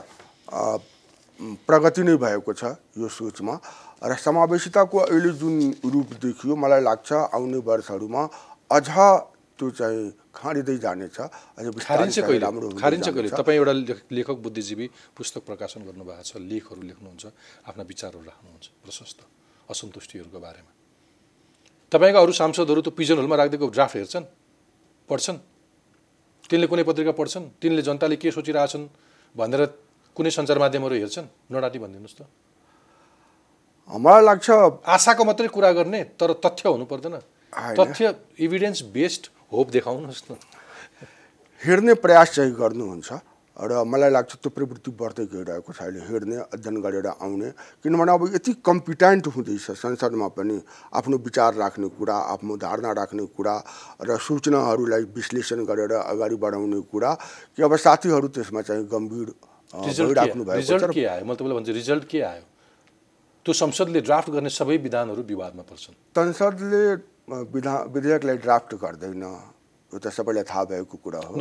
[1.65, 3.53] प्रगति नै भएको छ यो सोचमा।
[3.99, 8.21] र समावेशिताको अहिले जुन रूप देखियो मलाई लाग्छ आउने वर्षहरूमा
[8.71, 8.87] अझ
[9.59, 11.17] त्यो चाहिँ खाँडिँदै जानेछ।
[13.35, 14.87] तपाईँ एउटा लेख- लेखक बुद्धिजीवी
[15.17, 17.25] पुस्तक प्रकाशन गर्नुभएको छ लेखहरू लेख्नुहुन्छ
[17.67, 19.19] आफ्ना विचारहरू राख्नुहुन्छ प्रशस्त
[19.69, 20.71] असन्तुष्टिहरूको बारेमा।
[21.91, 24.25] तपाईँका अरू सांसदहरू त पिजन होलमा राखिदिएको ड्राफ्ट हेर्छन्
[25.09, 25.37] पढ्छन्?
[26.49, 27.45] तिनले कुनै पत्रिका पढ्छन्?
[27.61, 28.87] तिनले जनताले के सोचिरहेछन्
[29.37, 29.65] भनेर
[30.15, 31.27] कुनै सञ्चार माध्यमहरू हेर्छन्?
[31.51, 32.25] नडाटी भनिदिनुहोस् त।
[33.91, 34.49] मलाई लाग्छ
[34.85, 37.19] आशाको मात्रै कुरा गर्ने तर तथ्य हुनु पर्दैन।
[37.53, 40.35] तथ्य इभिडेन्स बेस्ड होप देखाउनुहोस् न।
[41.61, 43.09] हेर्ने प्रयास चाहिँ गर्नुहुन्छ
[43.59, 47.49] र मलाई लाग्छ त्यो प्रवृत्ति बढ्दै गइरहेको छ अहिले। हेर्ने अध्ययन गरेर आउने।
[47.83, 50.55] किनभने अब यति कम्पिटेन्ट हुँदैछ संसदमा पनि
[50.95, 53.55] आफ्नो विचार राख्ने कुरा आफ्नो धारणा राख्ने कुरा
[53.99, 57.11] र सूचनाहरूलाई विश्लेषण गरेर अगाडि बढाउने कुरा
[57.57, 59.27] कि अब साथीहरू त्यसमा चाहिँ गम्भीर
[59.75, 61.25] के भएको के आयो?
[61.25, 62.43] मैले तपाईँलाई भन्छु रिजल्ट के आयो?
[63.45, 66.83] त्यो संसदले ड्राफ्ट गर्ने सबै विधानहरू विवादमा पर्छन्। संसदले
[67.29, 69.23] विधा विधेयकलाई ड्राफ्ट गर्दैन।
[69.91, 71.33] यो त सबैलाई थाहा भएको कुरा हो।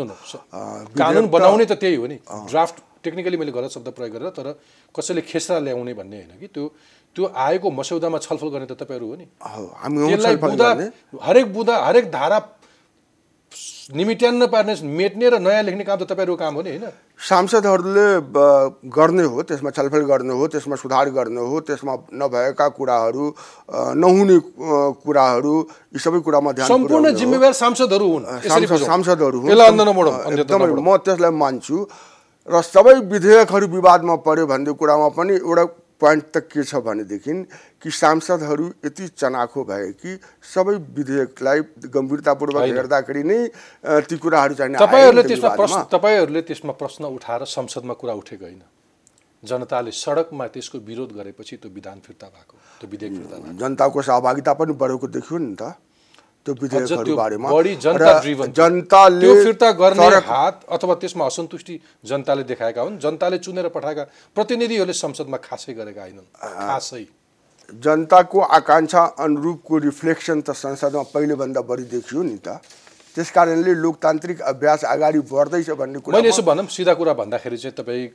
[0.96, 2.16] कानुन बनाउने त त्यही हो नि।
[2.48, 4.46] ड्राफ्ट टेक्निकली मैले गलत शब्द प्रयोग गरेर तर
[4.94, 6.64] कसैले खेसरा ल्याउने भन्ने होइन कि त्यो
[7.16, 9.26] त्यो आएको मस्यौदामा छलफल गर्ने त तपाईँहरू हो नि।
[11.22, 12.38] हरेक बुँदा हरेक धारा
[13.96, 16.86] निमिट्यान्न पार्ने मेट्ने र नयाँ लेख्ने काम त तपाईँहरूको काम हो नि होइन
[17.18, 18.06] सांसदहरूले
[18.92, 23.24] गर्ने हो त्यसमा छलफल गर्ने हो त्यसमा सुधार गर्ने हो त्यसमा नभएका कुराहरू
[23.96, 24.38] नहुने
[25.02, 25.54] कुराहरू
[25.94, 28.24] यी सबै कुरामा ध्यान सम्पूर्ण। जिम्मेवार सांसदहरू हुन्।
[28.84, 31.76] सांसदहरू हुन्। एकदमै। म त्यसलाई मान्छु
[32.48, 35.64] र सबै विधेयकहरू विवादमा पर्यो भन्ने कुरामा पनि एउटा
[36.00, 37.34] पोइन्ट त के छ भनेदेखि
[37.82, 40.10] कि सांसदहरू यति चनाखो भए कि
[40.54, 43.38] सबै विधेयकलाई गम्भीरतापूर्वक। हेर्दाखेरि नै
[44.06, 48.62] ती कुराहरू चाहिँ तपाईँहरूले त्यसमा। प्रश्न तपाईँहरूले त्यसमा प्रश्न उठाएर संसदमा कुरा उठेको होइन
[49.42, 54.52] जनताले सडकमा त्यसको विरोध गरेपछि त्यो विधान फिर्ता भएको त्यो विधेयक फिर्ता भएको जनताको सहभागिता
[54.54, 55.74] पनि बढेको देखियो नि त
[56.48, 57.48] त्यो विधेयकहरू बारेमा
[58.56, 61.74] जनताले फिर्ता गर्ने हात अथवा त्यसमा असन्तुष्टि
[62.08, 64.04] जनताले देखाएका हुन् जनताले चुनेर पठाएका
[64.36, 67.04] प्रतिनिधिहरूले संसदमा खासै गरेका होइनन्। खासै।
[67.68, 72.64] जनताको आकाङ्क्षा अनुरूपको रिफ्लेक्सन त संसदमा पहिलेभन्दा बढी देखियो नि त।
[73.16, 77.76] त्यस कारणले लोकतान्त्रिक अभ्यास अगाडि बढ्दैछ भन्ने कुरा मैले यसो भनौँ सिधा कुरा भन्दाखेरि चाहिँ
[77.76, 78.08] तपाईँ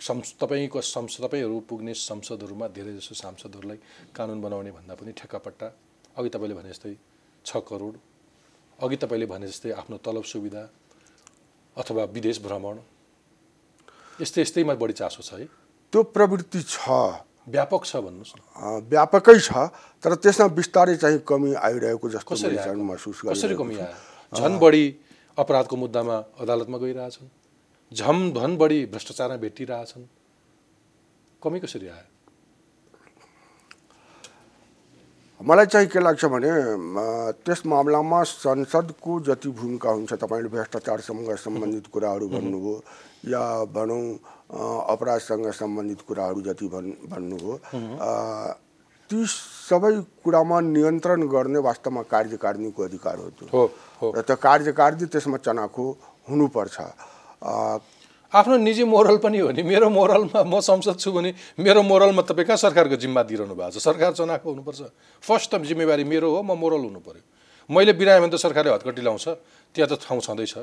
[0.00, 3.78] संस तपाईँको संस तपाईँहरू पुग्ने संसदहरूमा धेरै जसो सांसदहरूलाई
[4.14, 5.66] कानुन बनाउने भन्दा पनि ठेक्कापट्टा
[6.18, 6.94] अघि तपाईँले भने जस्तै
[7.46, 7.94] छ करोड
[8.78, 10.62] अघि तपाईँले भने जस्तै आफ्नो तलब सुविधा
[11.76, 12.76] अथवा विदेश भ्रमण।
[14.20, 15.46] यस्तै यस्तैमा बढी चासो छ है।
[15.92, 16.78] त्यो प्रवृत्ति छ।
[17.48, 18.40] व्यापक छ भन्नुहोस् न।
[18.90, 19.70] व्यापकै छ
[20.02, 22.34] तर त्यसमा बिस्तारै चाहिँ कमी आइरहेको जस्तो?
[22.82, 23.94] महसुस कसरी कमी। आयो?
[24.34, 24.84] झन् बढी
[25.38, 27.28] अपराधको मुद्दामा अदालतमा गइरहेछन्।
[27.92, 30.04] झम धन बढी भ्रष्टाचारमा भेटिरहेछन्।
[31.42, 32.06] कमी कसरी आयो?
[35.38, 36.50] मलाई चाहिँ के लाग्छ भने
[37.46, 42.74] त्यस मामलामा संसदको जति भूमिका हुन्छ तपाईँले भ्रष्टाचारसँग सम्बन्धित कुराहरू भन्नुभयो
[43.30, 44.02] या भनौँ
[44.90, 47.54] अपराधसँग सम्बन्धित कुराहरू जति भन् भन्नुभयो
[49.10, 49.92] ती सबै
[50.24, 55.86] कुरामा नियन्त्रण गर्ने वास्तवमा कार्यकारिणीको अधिकार हो त्यो। र त्यो कार्यकारिणी त्यसमा चनाखो
[56.28, 56.76] हुनुपर्छ।
[58.28, 61.32] आफ्नो निजी मोरल पनि हो नि। मेरो मोरलमा म संसद छु भने
[61.64, 63.80] मेरो मोरलमा तपाईँ कहाँ सरकारको जिम्मा दिइरहनु भएको छ?
[63.80, 64.80] सरकार चनाएको हुनुपर्छ।
[65.24, 67.22] फर्स्ट त जिम्मेवारी मेरो हो म मोरल हुनु पऱ्यो
[67.72, 69.24] मैले बिराएँ भने त सरकारले हतकटी लाउँछ।
[69.72, 70.54] त्यहाँ त ठाउँ छँदैछ।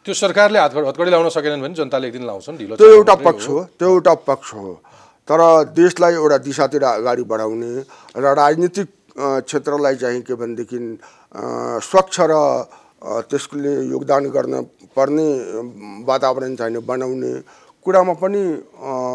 [0.00, 3.44] त्यो सरकारले हात हतकटी लाउन सकेनन् भने जनताले एक दिन लाउँछन् ढिलो त्यो एउटा पक्ष
[3.48, 4.72] हो। त्यो एउटा पक्ष हो।
[5.28, 5.40] तर
[5.76, 7.72] देशलाई एउटा दिशातिर अगाडि बढाउने
[8.16, 8.88] र राजनीतिक
[9.44, 10.78] क्षेत्रलाई चाहिँ के भनेदेखि
[11.84, 12.32] स्वच्छ र
[13.00, 14.54] त्यसले योगदान गर्न
[14.96, 15.28] पर्ने
[16.04, 17.32] वातावरण चाहिँ बनाउने
[17.80, 18.42] कुरामा पनि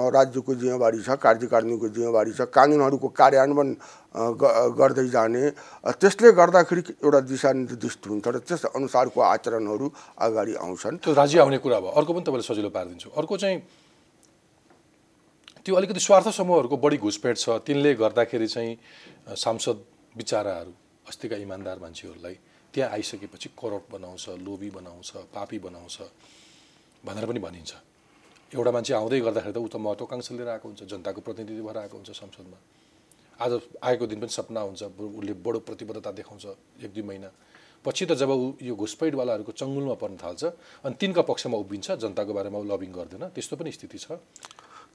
[0.09, 3.69] राज्यको जिम्मेवारी छ कार्यकारिणीको जिम्मेवारी छ कानुनहरूको कार्यान्वयन
[4.73, 5.43] गर्दै जाने।
[6.01, 9.85] त्यसले गर्दाखेरि एउटा दिशा निर्दिष्ट हुन्छ र त्यस अनुसारको आचरणहरू
[10.17, 13.57] अगाडि आउँछन्। त्यो राज्य आउने कुरा भयो। अर्को पनि तपाईँले सजिलो पारिदिन्छु। अर्को चाहिँ
[15.61, 18.77] त्यो अलिकति स्वार्थ समूहहरूको बढी घुसपेट छ। तिनले गर्दाखेरि चाहिँ
[19.29, 19.77] सांसद
[20.17, 20.73] बिचाराहरू
[21.05, 22.35] अस्तिका इमान्दार मान्छेहरूलाई
[22.75, 25.97] त्यहाँ आइसकेपछि करप्ट बनाउँछ लोभी बनाउँछ पापी बनाउँछ
[27.07, 27.71] भनेर पनि भनिन्छ।
[28.51, 31.95] एउटा मान्छे आउँदै गर्दाखेरि त ऊ त महत्त्वकाङ्क्षा लिएर आएको हुन्छ जनताको प्रतिनिधि भएर आएको
[31.95, 32.57] हुन्छ संसदमा।
[33.39, 36.45] आज आएको दिन पनि सपना हुन्छ उसले बडो प्रतिबद्धता देखाउँछ
[36.83, 37.29] एक दुई महिना।
[37.85, 40.43] पछि त जब ऊ यो घुसपैठवालाहरूको चङ्गुलमा पर्न थाल्छ
[40.83, 44.19] अनि तिनका पक्षमा उभिन्छ जनताको बारेमा ऊ लबिङ गर्दैन त्यस्तो पनि स्थिति छ।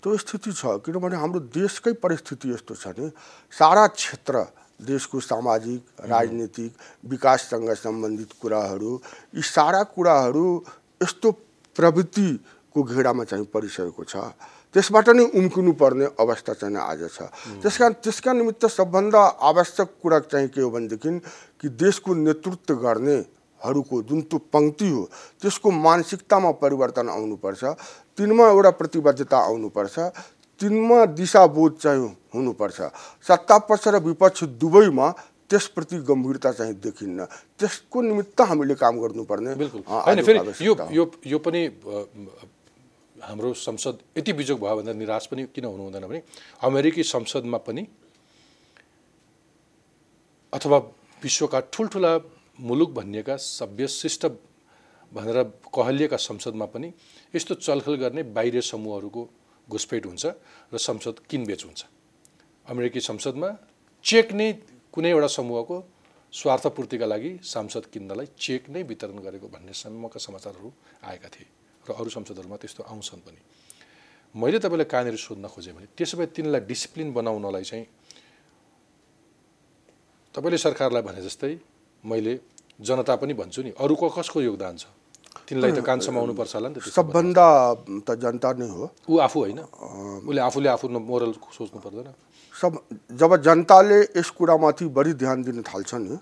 [0.03, 3.09] त्यो स्थिति छ किनभने हाम्रो देशकै परिस्थिति यस्तो छ नि
[3.53, 4.35] सारा क्षेत्र
[4.81, 6.73] देशको सामाजिक राजनीतिक
[7.05, 9.01] विकाससँग सम्बन्धित कुराहरू
[9.35, 10.47] यी सारा कुराहरू
[11.03, 11.31] यस्तो
[11.77, 14.17] प्रवृत्तिको घेरामा चाहिँ परिसकेको छ।
[14.75, 17.23] त्यसबाट नै उम्किनु पर्ने अवस्था चाहिँ आज छ।
[17.63, 21.19] त्यसका त्यसका निमित्त सबभन्दा आवश्यक कुरा चाहिँ के हो भनेदेखि
[21.61, 25.03] कि देशको नेतृत्व गर्नेहरूको जुन त्यो पङ्क्ति हो
[25.43, 27.65] त्यसको मानसिकतामा परिवर्तन आउनुपर्छ।
[28.19, 29.99] तिनमा एउटा प्रतिबद्धता आउनुपर्छ।
[30.61, 32.81] तिनमा दिशाबोध चाहिँ हुनुपर्छ।
[33.25, 35.11] सत्तापक्ष र विपक्ष दुवैमा
[35.51, 37.25] त्यसप्रति गम्भीरता चाहिँ देखिन्न।
[37.59, 39.51] त्यसको निमित्त हामीले काम गर्नुपर्ने
[39.89, 41.63] होइन फेरि यो। यो यो पनि
[43.17, 46.23] हाम्रो संसद यति बिजोग भयो भन्दा निराश पनि किन हुनु हुँदैन भने
[46.63, 47.87] अमेरिकी संसदमा पनि
[50.53, 50.79] अथवा
[51.23, 52.13] विश्वका ठुल्ठुला
[52.61, 54.27] मुलुक भनिएका सभ्य शिष्ट
[55.13, 55.43] भनेर
[55.75, 56.93] कहलिएका संसदमा पनि
[57.35, 59.29] यस्तो चलखेल गर्ने बाहिर समूहहरूको
[59.71, 60.25] घुसपेट हुन्छ
[60.73, 61.81] र संसद किनबेच हुन्छ।
[62.67, 63.49] अमेरिकी संसदमा
[64.05, 64.49] चेक नै
[64.93, 65.77] कुनै एउटा समूहको
[66.33, 70.71] स्वार्थपूर्तिका लागि सांसद किन्नलाई चेक नै वितरण गरेको भन्ने सम्मका समाचारहरू
[71.03, 71.49] आएका थिए
[71.85, 73.41] र अरू संसदहरूमा त्यस्तो आउँछन् पनि।
[74.35, 77.87] मैले तपाईँलाई कहाँनिर सोध्न खोजेँ भने त्यसो भए तिनलाई डिसिप्लिन बनाउनलाई चाहिँ
[80.35, 81.53] तपाईँले सरकारलाई भने जस्तै
[82.05, 82.33] मैले
[82.79, 84.87] जनता पनि भन्छु नि अरूको कसको योगदान छ?
[85.51, 87.47] तिनलाई त कान समाउनुपर्छ होला नि त। सबभन्दा
[88.07, 89.61] त जनता नै हो। ऊ आफू होइन?
[90.25, 92.15] उसले आफूले आफू मोरल सोच्नु पर्दैन
[92.55, 92.73] सब
[93.19, 96.17] जब जनताले यस कुरामाथि बढी ध्यान दिन थाल्छ नि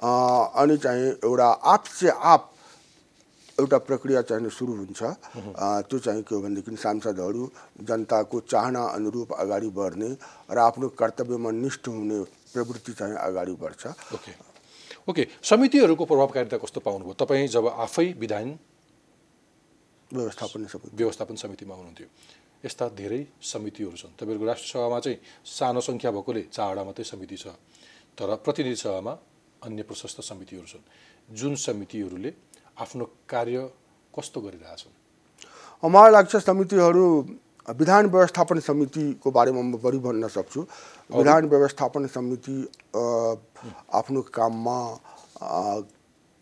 [0.00, 2.42] अनि चाहिँ एउटा आप से आप
[3.58, 5.00] एउटा प्रक्रिया चाहिँ सुरु हुन्छ।
[5.88, 7.42] त्यो चाहिँ के हो भनेदेखि सांसदहरू
[7.88, 10.10] जनताको चाहना अनुरूप अगाडि बढ्ने
[10.48, 12.18] र आफ्नो कर्तव्यमा निष्ठ हुने
[12.54, 14.32] प्रवृत्ति चाहिँ अगाडि बढ्छ। ओके।
[15.08, 17.14] ओके। समितिहरूको प्रभावकारिता कस्तो पाउनुभयो?
[17.20, 18.46] तपाईँ जब आफै विधान
[20.12, 20.60] व्यवस्थापन
[20.94, 22.08] व्यवस्थापन समितिमा हुनुहुन्थ्यो।
[22.64, 27.46] यस्ता धेरै समितिहरू छन्। तपाईँहरूको राष्ट्रसभामा चाहिँ सानो सङ्ख्या भएकोले चारवटा मात्रै समिति छ।
[28.18, 29.12] तर प्रतिनिधि सभामा
[29.64, 30.84] अन्य प्रशस्त समितिहरू छन्।
[31.30, 32.30] जुन समितिहरूले
[32.78, 33.58] आफ्नो कार्य
[34.12, 34.92] कस्तो गरिरहेछन्?
[35.82, 37.04] मलाई लाग्छ समितिहरू
[37.68, 40.60] विधान व्यवस्थापन समितिको बारेमा म बढी भन्न सक्छु।
[41.10, 42.56] विधान व्यवस्थापन समिति
[43.94, 44.78] आफ्नो काममा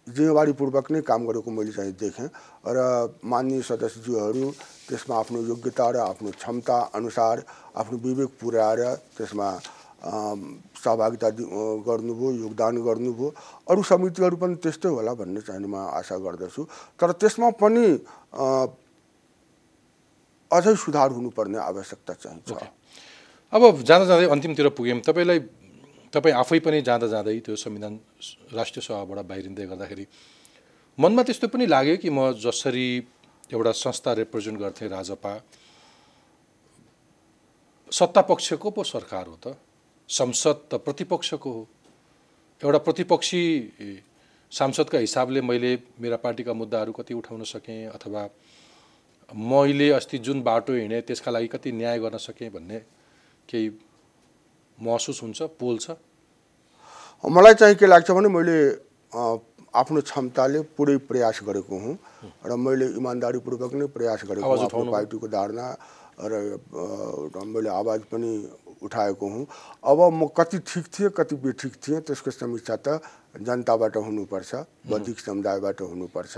[0.08, 2.28] जिम्मेवारीपूर्वक नै काम गरेको मैले चाहिँ देखेँ
[2.66, 2.78] र
[3.24, 4.44] माननीय सदस्यज्यूहरू
[4.88, 7.36] त्यसमा आफ्नो योग्यता र आफ्नो क्षमता अनुसार
[7.76, 8.80] आफ्नो विवेक पुर्याएर
[9.16, 9.48] त्यसमा
[9.98, 11.28] सहभागिता
[11.84, 13.28] गर्नुभयो योगदान गर्नुभयो।
[13.68, 16.62] अरू समितिहरू पनि त्यस्तै होला भन्ने चाहिँ म आशा गर्दछु।
[16.96, 17.84] तर त्यसमा पनि
[20.50, 22.62] अझै सुधार हुनुपर्ने आवश्यकता चाहिँ छ।
[23.52, 25.38] अब जाँदा जाँदै अन्तिमतिर पुग्यौँ। तपाईँलाई
[26.12, 27.94] तपाईँ आफै पनि जाँदा जाँदै त्यो संविधान
[28.54, 30.06] राष्ट्रिय सभाबाट बाहिरिँदै गर्दाखेरि
[30.98, 32.86] मनमा त्यस्तो पनि लाग्यो कि म जसरी
[33.52, 35.32] एउटा संस्था रिप्रेजेन्ट गर्थेँ राजपा
[37.92, 39.56] सत्ता पक्षको पो सरकार हो त
[40.08, 41.62] संसद त प्रतिपक्षको हो।
[42.62, 43.42] एउटा प्रतिपक्षी
[44.52, 48.22] सांसदका हिसाबले मैले मेरा पार्टीका मुद्दाहरू कति उठाउन सकेँ अथवा
[49.30, 52.78] मैले अस्ति जुन बाटो हिँडेँ त्यसका लागि कति न्याय गर्न सकेँ भन्ने
[53.48, 53.68] केही
[54.80, 55.96] महसुस हुन्छ पोल छ
[57.24, 58.58] मलाई चाहिँ के लाग्छ भने मैले
[59.74, 61.94] आफ्नो क्षमताले पुरै प्रयास गरेको हुँ
[62.46, 65.66] र मैले इमान्दारीपूर्वक नै प्रयास गरेको हुँ पार्टीको धारणा
[66.20, 66.32] र
[67.46, 68.30] मैले आवाज पनि
[68.82, 69.46] उठाएको हुँ।
[69.90, 73.00] अब म कति ठिक थिएँ कति बेठिक थिएँ त्यसको समीक्षा त
[73.42, 74.54] जनताबाट हुनुपर्छ
[74.86, 76.34] बौद्धिक समुदायबाट हुनुपर्छ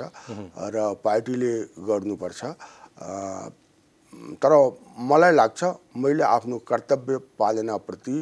[0.74, 1.52] र पार्टीले
[1.84, 2.40] गर्नुपर्छ।
[4.42, 4.52] तर
[5.10, 5.64] मलाई लाग्छ
[5.96, 8.16] मैले आफ्नो कर्तव्य पालनाप्रति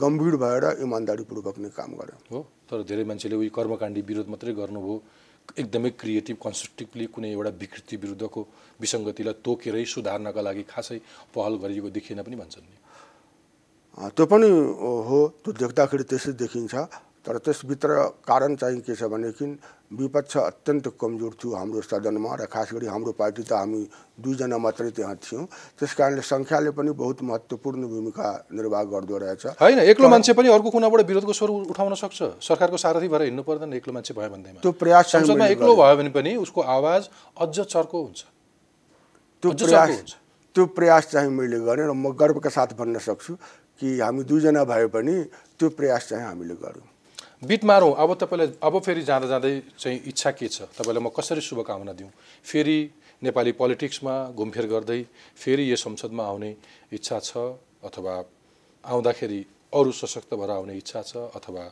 [0.00, 2.38] गम्भीर भएर इमान्दारीपूर्वक नै काम गरेँ। हो
[2.70, 4.96] तर धेरै मान्छेले उयो कर्मकाण्डी विरोध मात्रै गर्नुभयो।
[5.58, 8.40] एकदमै क्रिएटिभ कन्स्ट्रक्टिभली कुनै एउटा विकृति विरुद्धको
[8.80, 10.98] विसङ्गतिलाई तोकेरै सुधार्नका लागि खासै
[11.34, 12.76] पहल गरिएको देखिएन पनि भन्छन् नि।
[14.12, 14.48] त्यो पनि
[15.08, 16.74] हो त्यो देख्दाखेरि त्यसै देखिन्छ।
[17.28, 19.46] तर त्यसभित्र कारण चाहिँ के छ भनेदेखि
[20.00, 23.84] विपक्ष अत्यन्त कमजोर थियो हाम्रो सदनमा र खास गरी हाम्रो पार्टी त हामी
[24.16, 25.44] दुईजना मात्रै त्यहाँ थियौँ।
[25.76, 30.70] त्यस कारणले सङ्ख्याले पनि बहुत महत्त्वपूर्ण भूमिका निर्वाह गर्दो रहेछ। होइन एक्लो मान्छे पनि अर्को
[30.72, 34.72] कुनाबाट विरोधको स्वर उठाउन सक्छ। सरकारको सारथी भएर हिँड्नु पर्दैन एक्लो मान्छे भयो भन्दैमा। त्यो
[34.72, 38.24] प्रयास संसदमा एक्लो भयो भने पनि उसको आवाज अझ चर्को हुन्छ।
[39.42, 40.16] त्यो प्रयास।
[40.56, 43.36] त्यो प्रयास चाहिँ मैले गरेँ र म गर्वका साथ भन्न सक्छु
[43.80, 45.14] कि हामी दुईजना भए पनि
[45.60, 46.97] त्यो प्रयास चाहिँ हामीले गऱ्यौँ।
[47.42, 50.62] बिट मारौँ अब तपाईँलाई अब फेरि जाँदा जाँदै चाहिँ इच्छा के छ?
[50.74, 52.10] तपाईँलाई म कसरी शुभकामना दिउँ?
[52.42, 52.78] फेरि
[53.22, 55.00] नेपाली पोलिटिक्समा घुमफिर गर्दै
[55.38, 56.50] फेरि यो संसदमा आउने
[56.92, 57.36] इच्छा छ
[57.86, 58.14] अथवा
[58.84, 61.62] आउँदाखेरि अरू सशक्त भएर आउने इच्छा छ अथवा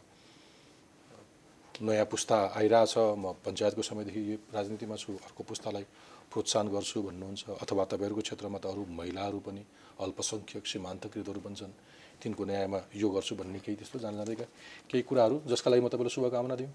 [1.83, 5.85] नयाँ पुस्ता आइरहेछ म पञ्चायतको समयदेखि यो राजनीतिमा छु अर्को पुस्तालाई
[6.33, 9.63] प्रोत्साहन गर्छु भन्नुहुन्छ अथवा तपाईँहरूको क्षेत्रमा त अरू महिलाहरू पनि
[10.01, 11.75] अल्पसङ्ख्यक सीमान्तकृतहरू पनि छन्
[12.23, 14.45] तिनको न्यायमा यो गर्छु भन्ने केही त्यस्तो जान जाँदैका
[14.89, 16.73] केही कुराहरू जसका लागि म तपाईँलाई शुभकामना दिउँ।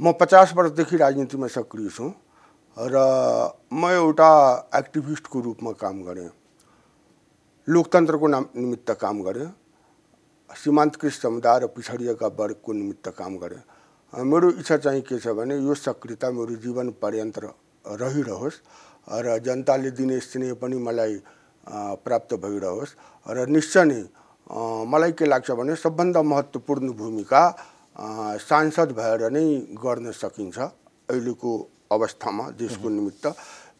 [0.00, 2.06] म पचास वर्षदेखि राजनीतिमा सक्रिय छु
[2.76, 2.96] र
[3.72, 4.30] म एउटा
[4.76, 6.30] एक्टिभिस्टको रूपमा काम गरेँ।
[7.68, 9.50] लोकतन्त्रको नाम निमित्त काम गरेँ।
[10.50, 13.62] सीमान्तकृत समुदाय र पिछडिएका वर्गको निमित्त काम गरेँ।
[14.16, 17.38] मेरो इच्छा चाहिँ के छ भने यो सक्रियता मेरो जीवन पर्यन्त
[17.84, 18.56] रहिरहोस्
[19.04, 21.14] र जनताले दिने स्नेह पनि मलाई
[22.00, 22.96] प्राप्त भइरहोस्
[23.28, 24.00] र निश्चय नै
[24.88, 27.42] मलाई के लाग्छ भने सबभन्दा महत्त्वपूर्ण भूमिका
[28.40, 29.44] सांसद भएर नै
[29.84, 31.50] गर्न सकिन्छ अहिलेको
[31.92, 33.26] अवस्थामा देशको निमित्त।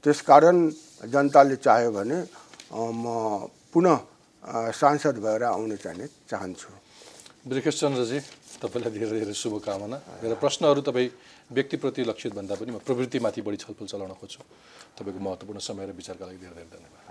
[0.05, 0.57] त्यसकारण
[1.13, 2.19] जनताले चाह्यो भने
[2.71, 3.97] म पुनः
[4.73, 6.71] सांसद भएर आउन चाहिने चाहन्छु।
[7.49, 8.19] ब्रिकेश चन्द्रजी
[8.63, 11.11] तपाईँलाई धेरै धेरै शुभकामना मेरो प्रश्नहरू तपाईँ
[11.57, 14.41] व्यक्तिप्रति लक्षित भन्दा पनि म प्रवृत्तिमाथि बढी छलफल चलाउन खोज्छु
[14.97, 17.05] तपाईँको महत्त्वपूर्ण समय र विचारका लागि धेरै धेरै धन्यवाद।